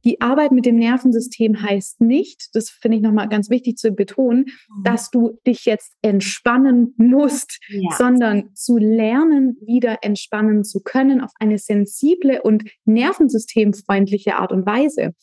die 0.06 0.22
Arbeit 0.22 0.52
mit 0.52 0.66
dem 0.66 0.78
Nervensystem 0.78 1.62
heißt 1.62 2.02
nicht, 2.02 2.50
das 2.54 2.70
finde 2.70 2.98
ich 2.98 3.04
nochmal 3.04 3.28
ganz 3.28 3.50
wichtig 3.50 3.78
zu 3.78 3.92
betonen, 3.92 4.46
mhm. 4.46 4.84
dass 4.84 5.12
du 5.12 5.40
dich 5.46 5.66
jetzt 5.66 5.94
entspannen 6.02 6.94
musst, 6.98 7.60
ja. 7.68 7.92
sondern 7.98 8.56
zu 8.56 8.78
lernen, 8.78 9.58
wieder 9.66 9.98
entspannen 10.02 10.64
zu 10.64 10.82
können 10.82 11.22
auf 11.22 11.32
eine 11.40 11.58
sensible 11.58 12.42
und 12.42 12.64
nervensystemfreundliche 12.86 14.36
Art 14.36 14.52
und 14.52 14.66
Weise. 14.66 15.14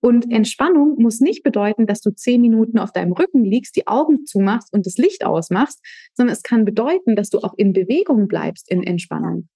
Und 0.00 0.30
Entspannung 0.30 0.96
muss 0.98 1.20
nicht 1.20 1.42
bedeuten, 1.42 1.86
dass 1.86 2.02
du 2.02 2.10
zehn 2.10 2.42
Minuten 2.42 2.78
auf 2.78 2.92
deinem 2.92 3.12
Rücken 3.12 3.42
liegst, 3.42 3.74
die 3.74 3.86
Augen 3.86 4.26
zumachst 4.26 4.70
und 4.72 4.84
das 4.84 4.98
Licht 4.98 5.24
ausmachst, 5.24 5.80
sondern 6.12 6.34
es 6.34 6.42
kann 6.42 6.66
bedeuten, 6.66 7.16
dass 7.16 7.30
du 7.30 7.38
auch 7.38 7.54
in 7.56 7.72
Bewegung 7.72 8.28
bleibst 8.28 8.70
in 8.70 8.82
Entspannung. 8.82 9.48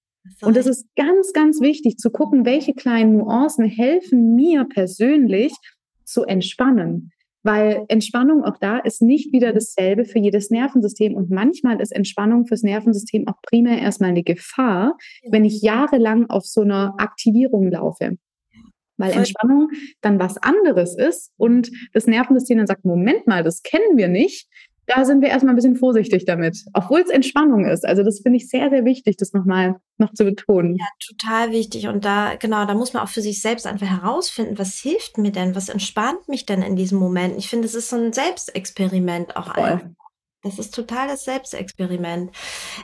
Und 0.42 0.56
es 0.56 0.66
ist 0.66 0.86
ganz, 0.96 1.32
ganz 1.32 1.60
wichtig 1.60 1.96
zu 1.96 2.10
gucken, 2.10 2.44
welche 2.44 2.74
kleinen 2.74 3.16
Nuancen 3.16 3.64
helfen 3.64 4.34
mir 4.34 4.64
persönlich 4.64 5.52
zu 6.04 6.24
entspannen. 6.24 7.10
Weil 7.44 7.84
Entspannung 7.88 8.44
auch 8.44 8.58
da 8.58 8.78
ist 8.78 9.00
nicht 9.00 9.32
wieder 9.32 9.52
dasselbe 9.52 10.04
für 10.04 10.18
jedes 10.18 10.50
Nervensystem. 10.50 11.14
Und 11.14 11.30
manchmal 11.30 11.80
ist 11.80 11.92
Entspannung 11.92 12.46
fürs 12.46 12.62
Nervensystem 12.62 13.28
auch 13.28 13.40
primär 13.42 13.78
erstmal 13.78 14.10
eine 14.10 14.24
Gefahr, 14.24 14.96
wenn 15.30 15.44
ich 15.44 15.62
jahrelang 15.62 16.28
auf 16.28 16.44
so 16.44 16.62
einer 16.62 16.94
Aktivierung 16.98 17.70
laufe. 17.70 18.16
Weil 18.96 19.12
Entspannung 19.12 19.70
dann 20.00 20.18
was 20.18 20.36
anderes 20.38 20.96
ist 20.98 21.32
und 21.36 21.70
das 21.92 22.08
Nervensystem 22.08 22.58
dann 22.58 22.66
sagt, 22.66 22.84
Moment 22.84 23.28
mal, 23.28 23.44
das 23.44 23.62
kennen 23.62 23.96
wir 23.96 24.08
nicht 24.08 24.48
da 24.88 25.04
sind 25.04 25.20
wir 25.20 25.28
erstmal 25.28 25.52
ein 25.52 25.56
bisschen 25.56 25.76
vorsichtig 25.76 26.24
damit, 26.24 26.64
obwohl 26.72 27.00
es 27.00 27.10
Entspannung 27.10 27.66
ist. 27.66 27.84
Also 27.84 28.02
das 28.02 28.20
finde 28.20 28.38
ich 28.38 28.48
sehr, 28.48 28.70
sehr 28.70 28.86
wichtig, 28.86 29.18
das 29.18 29.34
nochmal 29.34 29.76
noch 29.98 30.14
zu 30.14 30.24
betonen. 30.24 30.76
Ja, 30.76 30.86
total 31.06 31.52
wichtig. 31.52 31.88
Und 31.88 32.06
da, 32.06 32.34
genau, 32.36 32.64
da 32.64 32.74
muss 32.74 32.94
man 32.94 33.02
auch 33.02 33.08
für 33.08 33.20
sich 33.20 33.42
selbst 33.42 33.66
einfach 33.66 33.86
herausfinden, 33.86 34.58
was 34.58 34.78
hilft 34.78 35.18
mir 35.18 35.30
denn, 35.30 35.54
was 35.54 35.68
entspannt 35.68 36.26
mich 36.28 36.46
denn 36.46 36.62
in 36.62 36.74
diesem 36.74 36.98
Moment. 36.98 37.36
Ich 37.36 37.48
finde, 37.48 37.66
es 37.66 37.74
ist 37.74 37.90
so 37.90 37.96
ein 37.96 38.14
Selbstexperiment 38.14 39.36
auch 39.36 39.54
Voll. 39.54 39.64
einfach. 39.64 39.88
Das 40.44 40.60
ist 40.60 40.72
total 40.72 41.08
das 41.08 41.24
Selbstexperiment. 41.24 42.30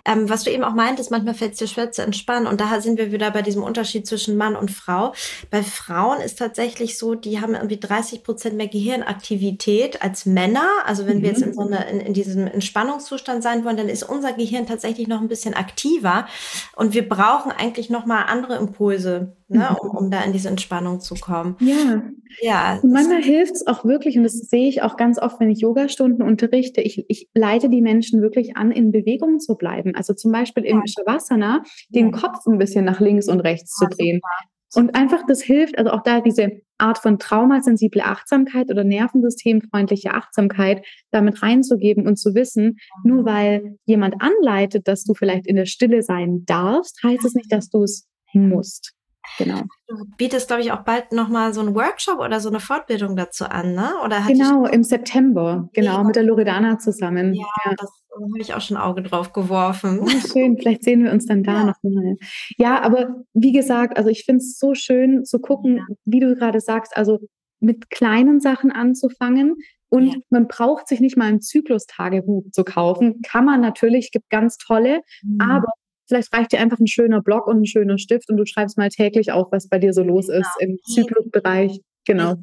Ähm, 0.05 0.29
was 0.29 0.43
du 0.43 0.51
eben 0.51 0.65
auch 0.65 0.75
meintest, 0.75 1.13
manchmal 1.13 1.35
fällt 1.35 1.53
es 1.53 1.59
dir 1.61 1.69
schwer 1.69 1.93
zu 1.93 2.03
entspannen. 2.03 2.49
Und 2.49 2.61
da 2.61 2.81
sind 2.81 2.99
wir 2.99 3.13
wieder 3.13 3.31
bei 3.31 3.43
diesem 3.43 3.63
Unterschied 3.63 4.09
zwischen 4.09 4.37
Mann 4.37 4.57
und 4.57 4.73
Frau. 4.73 5.15
Bei 5.51 5.63
Frauen 5.63 6.21
ist 6.21 6.37
tatsächlich 6.37 6.99
so, 6.99 7.15
die 7.15 7.41
haben 7.41 7.55
irgendwie 7.55 7.79
30 7.79 8.25
Prozent 8.25 8.57
mehr 8.57 8.67
Gehirnaktivität 8.67 10.03
als 10.03 10.27
Männer. 10.27 10.67
Also 10.85 11.07
wenn 11.07 11.19
mhm. 11.19 11.23
wir 11.23 11.29
jetzt 11.29 11.43
in, 11.43 11.55
so 11.55 11.61
eine, 11.61 11.89
in, 11.89 12.01
in 12.01 12.13
diesem 12.13 12.49
Entspannungszustand 12.49 13.45
sein 13.45 13.65
wollen, 13.65 13.77
dann 13.77 13.89
ist 13.89 14.03
unser 14.03 14.33
Gehirn 14.33 14.67
tatsächlich 14.67 15.07
noch 15.07 15.21
ein 15.21 15.29
bisschen 15.29 15.55
aktiver. 15.55 16.27
Und 16.75 16.93
wir 16.93 17.09
brauchen 17.09 17.53
eigentlich 17.53 17.89
noch 17.89 18.05
mal 18.05 18.23
andere 18.25 18.57
Impulse 18.57 19.37
ne, 19.55 19.69
mhm. 19.71 19.89
um, 19.89 19.97
um 19.97 20.11
da 20.11 20.23
in 20.23 20.33
diese 20.33 20.49
Entspannung 20.49 21.01
zu 21.01 21.15
kommen. 21.15 21.57
Ja. 21.61 22.03
Ja. 22.41 22.81
Und 22.83 22.93
manchmal 22.93 23.23
hilft 23.23 23.55
es 23.55 23.67
auch 23.67 23.85
wirklich, 23.85 24.17
und 24.17 24.25
das 24.25 24.35
sehe 24.35 24.69
ich 24.69 24.83
auch 24.83 24.97
ganz 24.97 25.19
oft, 25.19 25.39
wenn 25.41 25.51
ich 25.51 25.61
Yogastunden 25.61 26.23
unterrichte, 26.23 26.81
ich, 26.81 27.05
ich 27.09 27.29
leite 27.35 27.69
die 27.69 27.83
Menschen 27.83 28.23
wirklich 28.23 28.57
an, 28.57 28.73
in 28.73 28.91
Bewegung 28.91 29.39
zu 29.39 29.55
bleiben. 29.55 29.95
Also 29.95 30.15
zum 30.15 30.33
Beispiel 30.33 30.65
im 30.65 30.83
Shavasana, 30.87 31.63
den 31.91 32.11
ja. 32.11 32.19
Kopf 32.19 32.47
ein 32.47 32.59
bisschen 32.59 32.85
nach 32.85 33.01
links 33.01 33.29
und 33.29 33.41
rechts 33.41 33.79
ja, 33.81 33.89
zu 33.89 33.97
drehen. 33.97 34.21
Super. 34.21 34.85
Und 34.87 34.97
einfach 34.97 35.23
das 35.29 35.41
hilft, 35.41 35.79
also 35.79 35.93
auch 35.93 36.03
da 36.03 36.21
diese 36.21 36.61
Art 36.79 36.99
von 36.99 37.21
traumasensible 37.21 38.03
Achtsamkeit 38.03 38.69
oder 38.71 38.83
nervensystemfreundliche 38.83 40.13
Achtsamkeit 40.13 40.85
damit 41.13 41.43
reinzugeben 41.43 42.09
und 42.09 42.17
zu 42.17 42.35
wissen, 42.35 42.79
nur 43.05 43.25
weil 43.25 43.79
jemand 43.85 44.17
anleitet, 44.19 44.89
dass 44.89 45.05
du 45.05 45.15
vielleicht 45.15 45.47
in 45.47 45.55
der 45.55 45.67
Stille 45.67 46.03
sein 46.03 46.43
darfst, 46.47 47.01
heißt 47.05 47.25
es 47.25 47.35
nicht, 47.35 47.53
dass 47.53 47.69
du 47.69 47.85
es 47.85 48.09
musst. 48.33 48.95
Genau. 49.39 49.63
Du 49.89 49.97
bietest, 50.17 50.49
glaube 50.49 50.63
ich, 50.63 50.73
auch 50.73 50.83
bald 50.85 51.13
nochmal 51.13 51.53
so 51.55 51.61
einen 51.61 51.75
Workshop 51.75 52.19
oder 52.19 52.41
so 52.41 52.49
eine 52.49 52.61
Fortbildung 52.61 53.17
dazu 53.17 53.47
an, 53.47 53.75
ne? 53.75 53.93
Oder 54.05 54.23
genau, 54.27 54.67
im 54.67 54.83
September, 54.83 55.69
genau, 55.73 56.05
mit 56.05 56.17
der 56.17 56.23
Loredana 56.23 56.79
zusammen. 56.79 57.35
Ja, 57.35 57.47
ja. 57.65 57.75
das 57.77 57.91
habe 58.15 58.41
ich 58.41 58.55
auch 58.55 58.61
schon 58.61 58.77
Auge 58.77 59.03
drauf 59.03 59.33
geworfen. 59.33 60.01
Oh, 60.03 60.09
schön, 60.33 60.57
vielleicht 60.59 60.85
sehen 60.85 61.05
wir 61.05 61.13
uns 61.13 61.27
dann 61.27 61.43
da 61.43 61.53
ja. 61.53 61.65
nochmal. 61.65 62.17
Ja, 62.57 62.83
aber 62.83 63.25
wie 63.33 63.53
gesagt, 63.53 63.97
also 63.97 64.11
ich 64.11 64.25
finde 64.25 64.39
es 64.39 64.59
so 64.59 64.75
schön 64.75 65.25
zu 65.25 65.41
gucken, 65.41 65.77
ja. 65.79 65.85
wie 66.05 66.21
du 66.21 66.35
gerade 66.35 66.61
sagst, 66.61 66.97
also 66.97 67.19
mit 67.61 67.91
kleinen 67.91 68.41
Sachen 68.41 68.71
anzufangen. 68.71 69.57
Und 69.89 70.07
ja. 70.09 70.15
man 70.31 70.49
braucht 70.49 70.89
sich 70.89 71.01
nicht 71.01 71.17
mal 71.17 71.27
ein 71.27 71.41
Zyklustagebuch 71.41 72.51
zu 72.51 72.65
kaufen. 72.65 73.21
Kann 73.23 73.45
man 73.45 73.61
natürlich, 73.61 74.11
gibt 74.11 74.29
ganz 74.29 74.59
tolle, 74.59 75.03
mhm. 75.23 75.41
aber 75.41 75.69
vielleicht 76.07 76.33
reicht 76.33 76.53
dir 76.53 76.61
einfach 76.61 76.79
ein 76.79 76.87
schöner 76.87 77.23
Block 77.23 77.47
und 77.47 77.63
ein 77.63 77.67
schöner 77.67 77.99
Stift 77.99 78.31
und 78.31 78.37
du 78.37 78.47
schreibst 78.47 78.79
mal 78.79 78.89
täglich 78.89 79.33
auf, 79.33 79.49
was 79.51 79.69
bei 79.69 79.79
dir 79.79 79.93
so 79.93 80.03
los 80.03 80.27
genau. 80.27 80.41
ist 80.41 80.51
im 80.61 80.79
Zyklusbereich. 80.93 81.81
Genau. 82.05 82.37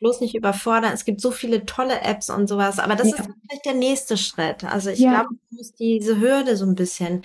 Bloß 0.00 0.20
nicht 0.20 0.36
überfordern. 0.36 0.92
Es 0.92 1.04
gibt 1.04 1.20
so 1.20 1.32
viele 1.32 1.66
tolle 1.66 2.02
Apps 2.02 2.30
und 2.30 2.48
sowas, 2.48 2.78
aber 2.78 2.94
das 2.94 3.10
ja. 3.10 3.16
ist 3.16 3.24
vielleicht 3.24 3.66
der 3.66 3.74
nächste 3.74 4.16
Schritt. 4.16 4.64
Also 4.64 4.90
ich 4.90 5.00
ja. 5.00 5.10
glaube, 5.10 5.28
du 5.50 5.56
musst 5.56 5.80
diese 5.80 6.20
Hürde 6.20 6.56
so 6.56 6.66
ein 6.66 6.76
bisschen, 6.76 7.22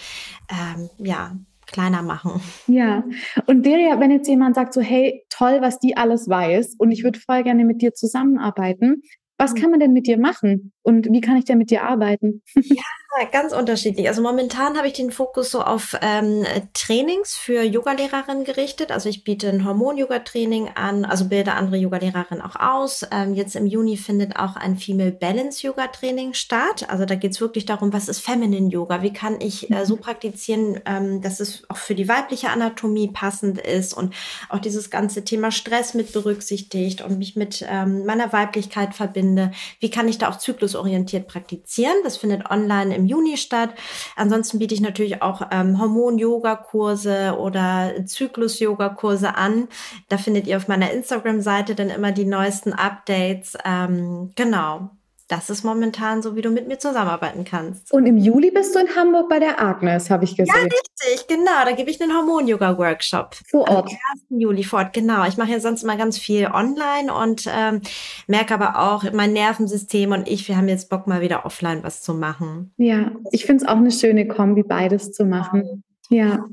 ähm, 0.50 0.90
ja, 0.98 1.36
kleiner 1.68 2.02
machen. 2.02 2.42
Ja, 2.68 3.04
und 3.48 3.66
Deria, 3.66 4.00
wenn 4.00 4.12
jetzt 4.12 4.28
jemand 4.28 4.56
sagt 4.56 4.74
so, 4.74 4.82
hey, 4.82 5.24
toll, 5.30 5.60
was 5.62 5.80
die 5.80 5.98
alles 5.98 6.28
weiß 6.28 6.76
und 6.78 6.92
ich 6.92 7.04
würde 7.04 7.20
voll 7.20 7.44
gerne 7.44 7.66
mit 7.66 7.82
dir 7.82 7.94
zusammenarbeiten, 7.94 9.04
was 9.38 9.54
mhm. 9.54 9.58
kann 9.58 9.72
man 9.72 9.80
denn 9.80 9.94
mit 9.94 10.08
dir 10.08 10.18
machen 10.18 10.72
und 10.84 11.08
wie 11.12 11.22
kann 11.22 11.38
ich 11.38 11.46
denn 11.46 11.58
mit 11.58 11.70
dir 11.70 11.84
arbeiten? 11.84 12.42
Ja, 12.56 12.84
ganz 13.32 13.54
unterschiedlich. 13.54 14.08
Also 14.08 14.22
momentan 14.22 14.78
habe 14.78 14.88
ich 14.88 14.94
den 14.94 15.12
Fokus 15.12 15.52
so 15.52 15.62
auf 15.62 15.96
ähm, 16.02 16.46
Trainings 16.74 17.36
für 17.36 17.62
Yogalehrerinnen 17.62 18.44
gerichtet. 18.44 18.92
Also 18.92 19.10
ich 19.10 19.24
biete 19.24 19.50
ein 19.50 19.66
Hormon-Yoga-Training 19.66 20.72
an, 20.76 21.06
also 21.06 21.26
bilde 21.26 21.54
andere 21.54 21.78
Yogalehrerinnen 21.78 22.44
auch 22.44 22.56
aus. 22.56 23.06
Ähm, 23.12 23.34
jetzt 23.34 23.56
im 23.56 23.68
Juni 23.68 23.98
findet 23.98 24.36
auch 24.36 24.56
ein 24.56 24.78
Female 24.78 25.12
Balance 25.12 25.66
Yoga-Training 25.66 26.34
statt. 26.34 26.90
Also 26.90 27.06
da 27.06 27.16
geht 27.16 27.32
es 27.34 27.42
wirklich 27.42 27.66
darum, 27.66 27.94
was 27.94 28.10
ist 28.10 28.20
Feminine 28.20 28.70
Yoga? 28.70 29.02
Wie 29.02 29.14
kann 29.14 29.40
ich 29.40 29.70
äh, 29.70 29.86
so 29.86 29.96
mhm. 29.96 30.02
praktizieren, 30.02 30.80
ähm, 30.86 31.22
dass 31.22 31.40
es 31.40 31.64
auch 31.70 31.78
für 31.78 31.96
die 31.96 32.08
weibliche 32.08 32.50
Anatomie 32.50 33.10
passend 33.10 33.60
ist 33.60 33.94
und 33.94 34.14
auch 34.50 34.60
dieses 34.60 34.90
ganze 34.90 35.24
Thema 35.24 35.52
Stress 35.52 35.94
mit 35.94 36.14
berücksichtigt 36.14 37.02
und 37.02 37.20
mich 37.20 37.36
mit 37.36 37.66
ähm, 37.70 38.06
meiner 38.06 38.34
Weiblichkeit 38.34 38.96
verbinde. 38.96 39.52
Wie 39.80 39.92
kann 39.92 40.08
ich 40.08 40.18
da 40.18 40.30
auch 40.30 40.38
zyklusorientiert 40.38 41.28
praktizieren? 41.28 41.96
Das 42.04 42.18
findet 42.18 42.50
online 42.50 42.96
im 42.96 43.03
im 43.04 43.10
Juni 43.10 43.38
statt. 43.38 43.70
Ansonsten 44.16 44.60
biete 44.60 44.74
ich 44.74 44.82
natürlich 44.82 45.22
auch 45.22 45.42
ähm, 45.52 45.80
Hormon-Yoga-Kurse 45.80 47.38
oder 47.38 47.94
Zyklus-Yoga-Kurse 48.06 49.36
an. 49.36 49.68
Da 50.10 50.18
findet 50.18 50.48
ihr 50.48 50.58
auf 50.58 50.68
meiner 50.68 50.92
Instagram-Seite 50.92 51.76
dann 51.76 51.90
immer 51.90 52.12
die 52.12 52.26
neuesten 52.26 52.74
Updates. 52.74 53.58
Ähm, 53.66 54.32
genau 54.36 54.90
das 55.28 55.50
ist 55.50 55.64
momentan 55.64 56.22
so, 56.22 56.36
wie 56.36 56.42
du 56.42 56.50
mit 56.50 56.68
mir 56.68 56.78
zusammenarbeiten 56.78 57.46
kannst. 57.46 57.92
Und 57.94 58.06
im 58.06 58.18
Juli 58.18 58.52
bist 58.52 58.76
du 58.76 58.80
in 58.80 58.96
Hamburg 58.96 59.30
bei 59.30 59.40
der 59.40 59.62
Agnes, 59.62 60.10
habe 60.10 60.26
ich 60.26 60.36
gesehen. 60.36 60.54
Ja, 60.56 60.64
richtig, 60.64 61.28
genau. 61.28 61.66
Da 61.66 61.72
gebe 61.72 61.90
ich 61.90 62.02
einen 62.02 62.14
Hormon-Yoga-Workshop. 62.14 63.36
Vor 63.50 63.62
Ort. 63.70 63.90
Am 63.90 63.98
1. 64.30 64.42
Juli 64.42 64.64
vor 64.64 64.80
Ort, 64.80 64.94
genau. 64.94 65.26
Ich 65.26 65.38
mache 65.38 65.52
ja 65.52 65.60
sonst 65.60 65.84
immer 65.84 65.98
ganz 65.98 66.18
viel 66.18 66.48
online 66.48 67.14
und 67.14 67.50
ähm, 67.54 67.82
merke 68.28 68.54
aber 68.54 68.80
auch, 68.80 69.12
mein 69.14 69.34
Nervensystem 69.34 70.12
und 70.12 70.28
ich, 70.28 70.48
wir 70.48 70.58
haben 70.58 70.68
jetzt 70.68 70.90
Bock, 70.90 71.08
mal 71.08 71.22
wieder 71.22 71.46
offline 71.46 71.84
was 71.84 72.02
zu 72.02 72.14
machen. 72.14 72.74
Ja, 72.78 73.12
ich 73.32 73.46
finde 73.46 73.64
es 73.64 73.70
auch 73.70 73.78
eine 73.78 73.92
schöne 73.92 74.28
Kombi, 74.28 74.64
beides 74.64 75.14
zu 75.14 75.26
machen. 75.26 75.84
Ja, 76.10 76.46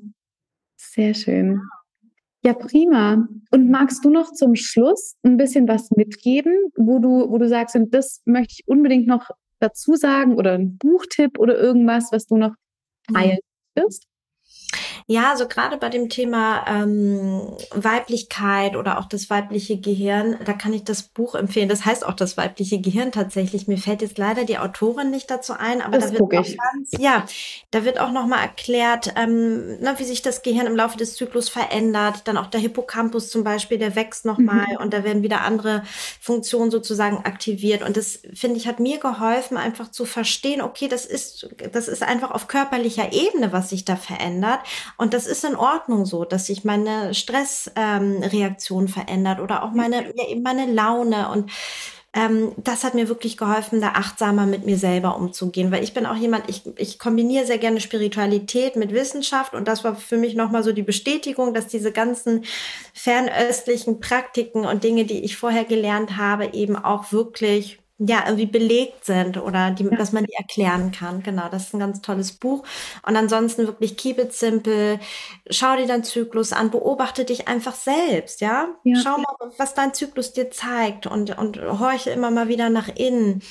sehr 0.76 1.14
schön. 1.14 1.61
Ja, 2.42 2.55
prima. 2.55 3.29
Und 3.50 3.70
magst 3.70 4.05
du 4.05 4.11
noch 4.11 4.33
zum 4.33 4.55
Schluss 4.55 5.16
ein 5.22 5.37
bisschen 5.37 5.68
was 5.68 5.90
mitgeben, 5.90 6.55
wo 6.76 6.98
du, 6.98 7.31
wo 7.31 7.37
du 7.37 7.48
sagst, 7.48 7.76
und 7.76 7.92
das 7.92 8.22
möchte 8.24 8.55
ich 8.59 8.68
unbedingt 8.68 9.07
noch 9.07 9.31
dazu 9.59 9.94
sagen 9.94 10.37
oder 10.37 10.53
ein 10.53 10.79
Buchtipp 10.79 11.38
oder 11.38 11.59
irgendwas, 11.59 12.09
was 12.12 12.26
du 12.26 12.37
noch 12.37 12.55
mhm. 13.09 13.14
teilen 13.14 13.38
willst? 13.74 14.07
Ja, 15.11 15.31
also 15.31 15.49
gerade 15.49 15.77
bei 15.77 15.88
dem 15.88 16.09
Thema 16.09 16.64
ähm, 16.68 17.57
Weiblichkeit 17.73 18.77
oder 18.77 18.96
auch 18.96 19.07
das 19.07 19.29
weibliche 19.29 19.77
Gehirn, 19.77 20.38
da 20.44 20.53
kann 20.53 20.73
ich 20.73 20.85
das 20.85 21.03
Buch 21.03 21.35
empfehlen. 21.35 21.68
Das 21.68 21.85
heißt 21.85 22.07
auch 22.07 22.14
das 22.14 22.37
weibliche 22.37 22.81
Gehirn 22.81 23.11
tatsächlich. 23.11 23.66
Mir 23.66 23.79
fällt 23.79 24.03
jetzt 24.03 24.18
leider 24.18 24.44
die 24.44 24.59
Autorin 24.59 25.11
nicht 25.11 25.29
dazu 25.29 25.53
ein, 25.53 25.83
aber 25.83 25.99
das 25.99 26.12
da 26.12 26.20
wird 26.20 26.23
auch 26.23 26.44
ganz, 26.44 26.92
ja, 26.96 27.27
da 27.73 27.85
wird 27.85 27.99
auch 27.99 28.12
nochmal 28.12 28.38
erklärt, 28.38 29.12
ähm, 29.16 29.79
na, 29.81 29.99
wie 29.99 30.05
sich 30.05 30.23
das 30.23 30.42
Gehirn 30.42 30.68
im 30.68 30.77
Laufe 30.77 30.96
des 30.96 31.14
Zyklus 31.14 31.49
verändert. 31.49 32.29
Dann 32.29 32.37
auch 32.37 32.46
der 32.46 32.61
Hippocampus 32.61 33.31
zum 33.31 33.42
Beispiel, 33.42 33.79
der 33.79 33.96
wächst 33.96 34.25
nochmal 34.25 34.68
mhm. 34.70 34.77
und 34.77 34.94
da 34.94 35.03
werden 35.03 35.25
wieder 35.25 35.40
andere 35.40 35.83
Funktionen 36.20 36.70
sozusagen 36.70 37.25
aktiviert. 37.25 37.83
Und 37.83 37.96
das 37.96 38.20
finde 38.33 38.59
ich 38.59 38.68
hat 38.68 38.79
mir 38.79 39.01
geholfen, 39.01 39.57
einfach 39.57 39.90
zu 39.90 40.05
verstehen, 40.05 40.62
okay, 40.62 40.87
das 40.87 41.05
ist, 41.05 41.49
das 41.73 41.88
ist 41.88 42.05
einfach 42.05 42.31
auf 42.31 42.46
körperlicher 42.46 43.12
Ebene, 43.12 43.51
was 43.51 43.70
sich 43.70 43.85
da 43.85 43.96
verändert. 43.96 44.61
Und 45.01 45.15
das 45.15 45.27
ist 45.27 45.47
in 45.47 45.57
Ordnung 45.57 46.05
so, 46.05 46.27
dass 46.27 46.45
sich 46.45 46.63
meine 46.63 47.15
Stressreaktion 47.15 48.83
ähm, 48.83 48.89
verändert 48.89 49.41
oder 49.41 49.63
auch 49.63 49.73
meine, 49.73 50.13
ja, 50.15 50.29
eben 50.29 50.43
meine 50.43 50.71
Laune. 50.71 51.31
Und 51.31 51.51
ähm, 52.13 52.53
das 52.59 52.85
hat 52.85 52.93
mir 52.93 53.09
wirklich 53.09 53.39
geholfen, 53.39 53.81
da 53.81 53.93
achtsamer 53.93 54.45
mit 54.45 54.67
mir 54.67 54.77
selber 54.77 55.17
umzugehen, 55.17 55.73
weil 55.73 55.83
ich 55.83 55.95
bin 55.95 56.05
auch 56.05 56.17
jemand, 56.17 56.51
ich, 56.51 56.65
ich 56.77 56.99
kombiniere 56.99 57.47
sehr 57.47 57.57
gerne 57.57 57.81
Spiritualität 57.81 58.77
mit 58.77 58.93
Wissenschaft. 58.93 59.55
Und 59.55 59.69
das 59.69 59.85
war 59.85 59.97
für 59.97 60.19
mich 60.19 60.35
nochmal 60.35 60.63
so 60.63 60.73
die 60.73 60.83
Bestätigung, 60.83 61.55
dass 61.55 61.67
diese 61.67 61.93
ganzen 61.93 62.45
fernöstlichen 62.93 64.01
Praktiken 64.01 64.67
und 64.67 64.85
Dinge, 64.85 65.07
die 65.07 65.25
ich 65.25 65.39
vorher 65.39 65.65
gelernt 65.65 66.19
habe, 66.19 66.53
eben 66.53 66.77
auch 66.77 67.11
wirklich 67.11 67.80
ja, 68.03 68.25
irgendwie 68.25 68.47
belegt 68.47 69.05
sind 69.05 69.37
oder 69.37 69.71
die, 69.71 69.85
ja. 69.85 69.95
dass 69.95 70.13
man 70.13 70.25
die 70.25 70.33
erklären 70.33 70.91
kann. 70.91 71.23
Genau, 71.23 71.49
das 71.51 71.65
ist 71.65 71.75
ein 71.75 71.81
ganz 71.81 72.01
tolles 72.01 72.33
Buch. 72.33 72.65
Und 73.07 73.15
ansonsten 73.15 73.67
wirklich 73.67 73.99
keep 73.99 74.19
it 74.19 74.33
simple. 74.33 74.99
Schau 75.51 75.77
dir 75.77 75.87
deinen 75.87 76.03
Zyklus 76.03 76.55
an, 76.55 76.71
beobachte 76.71 77.27
dich 77.27 77.47
einfach 77.47 77.75
selbst, 77.75 78.41
ja? 78.41 78.69
ja. 78.85 78.97
Schau 79.03 79.19
mal, 79.19 79.51
was 79.59 79.75
dein 79.75 79.93
Zyklus 79.93 80.33
dir 80.33 80.51
zeigt 80.51 81.07
und, 81.07 81.37
und 81.37 81.61
horche 81.61 82.11
immer 82.11 82.31
mal 82.31 82.49
wieder 82.49 82.71
nach 82.71 82.89
innen 82.89 83.43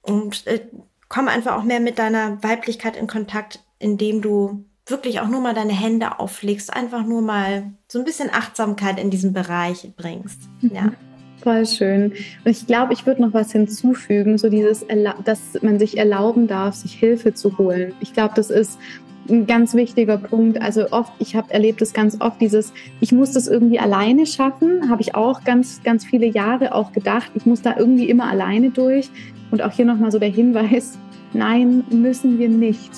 und 0.00 0.46
äh, 0.46 0.66
komm 1.10 1.28
einfach 1.28 1.56
auch 1.56 1.64
mehr 1.64 1.80
mit 1.80 1.98
deiner 1.98 2.42
Weiblichkeit 2.42 2.96
in 2.96 3.08
Kontakt, 3.08 3.62
indem 3.78 4.22
du 4.22 4.64
wirklich 4.86 5.20
auch 5.20 5.28
nur 5.28 5.42
mal 5.42 5.54
deine 5.54 5.74
Hände 5.74 6.18
auflegst, 6.18 6.72
einfach 6.72 7.04
nur 7.04 7.20
mal 7.20 7.74
so 7.88 7.98
ein 7.98 8.06
bisschen 8.06 8.30
Achtsamkeit 8.32 8.98
in 8.98 9.10
diesem 9.10 9.34
Bereich 9.34 9.92
bringst. 9.96 10.40
Mhm. 10.62 10.74
Ja. 10.74 10.92
Voll 11.40 11.66
schön. 11.66 12.12
Und 12.44 12.50
ich 12.50 12.66
glaube, 12.66 12.92
ich 12.92 13.06
würde 13.06 13.22
noch 13.22 13.32
was 13.32 13.52
hinzufügen, 13.52 14.38
so 14.38 14.48
dieses, 14.48 14.84
dass 15.24 15.40
man 15.62 15.78
sich 15.78 15.96
erlauben 15.96 16.48
darf, 16.48 16.74
sich 16.74 16.94
Hilfe 16.94 17.32
zu 17.32 17.58
holen. 17.58 17.92
Ich 18.00 18.12
glaube, 18.12 18.34
das 18.34 18.50
ist 18.50 18.78
ein 19.30 19.46
ganz 19.46 19.74
wichtiger 19.74 20.18
Punkt. 20.18 20.60
Also 20.60 20.90
oft, 20.90 21.12
ich 21.18 21.36
habe 21.36 21.52
erlebt 21.52 21.80
es 21.82 21.92
ganz 21.92 22.20
oft, 22.20 22.40
dieses, 22.40 22.72
ich 23.00 23.12
muss 23.12 23.32
das 23.32 23.46
irgendwie 23.46 23.78
alleine 23.78 24.26
schaffen, 24.26 24.90
habe 24.90 25.02
ich 25.02 25.14
auch 25.14 25.44
ganz, 25.44 25.80
ganz 25.84 26.04
viele 26.04 26.26
Jahre 26.26 26.74
auch 26.74 26.92
gedacht. 26.92 27.30
Ich 27.34 27.46
muss 27.46 27.62
da 27.62 27.76
irgendwie 27.78 28.08
immer 28.08 28.28
alleine 28.28 28.70
durch. 28.70 29.10
Und 29.50 29.62
auch 29.62 29.72
hier 29.72 29.84
nochmal 29.84 30.10
so 30.12 30.18
der 30.18 30.30
Hinweis, 30.30 30.98
nein, 31.32 31.84
müssen 31.90 32.38
wir 32.38 32.48
nicht. 32.48 32.90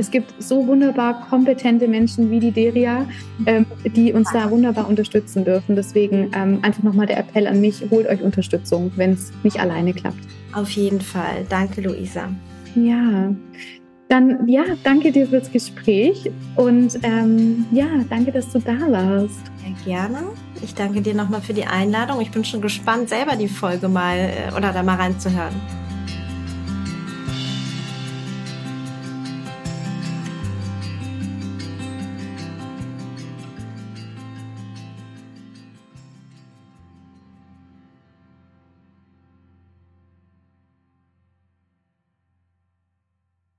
Es 0.00 0.10
gibt 0.10 0.42
so 0.42 0.66
wunderbar 0.66 1.28
kompetente 1.28 1.86
Menschen 1.86 2.30
wie 2.30 2.40
die 2.40 2.50
Deria, 2.50 3.06
ähm, 3.44 3.66
die 3.84 4.14
uns 4.14 4.32
da 4.32 4.50
wunderbar 4.50 4.88
unterstützen 4.88 5.44
dürfen. 5.44 5.76
Deswegen 5.76 6.30
ähm, 6.34 6.60
einfach 6.62 6.82
nochmal 6.82 7.06
der 7.06 7.18
Appell 7.18 7.46
an 7.46 7.60
mich, 7.60 7.82
holt 7.90 8.06
euch 8.06 8.22
Unterstützung, 8.22 8.90
wenn 8.96 9.12
es 9.12 9.30
nicht 9.42 9.60
alleine 9.60 9.92
klappt. 9.92 10.24
Auf 10.54 10.70
jeden 10.70 11.02
Fall. 11.02 11.44
Danke, 11.50 11.82
Luisa. 11.82 12.30
Ja. 12.74 13.34
Dann, 14.08 14.48
ja, 14.48 14.64
danke 14.82 15.12
dir 15.12 15.26
fürs 15.26 15.52
Gespräch 15.52 16.30
und 16.56 16.98
ähm, 17.02 17.66
ja, 17.70 17.86
danke, 18.08 18.32
dass 18.32 18.50
du 18.50 18.58
da 18.58 18.80
warst. 18.90 19.50
Sehr 19.62 19.84
gerne. 19.84 20.18
Ich 20.62 20.74
danke 20.74 21.02
dir 21.02 21.14
nochmal 21.14 21.42
für 21.42 21.52
die 21.52 21.66
Einladung. 21.66 22.22
Ich 22.22 22.30
bin 22.30 22.42
schon 22.42 22.62
gespannt, 22.62 23.10
selber 23.10 23.36
die 23.36 23.48
Folge 23.48 23.88
mal 23.88 24.16
äh, 24.16 24.56
oder 24.56 24.72
da 24.72 24.82
mal 24.82 24.96
reinzuhören. 24.96 25.54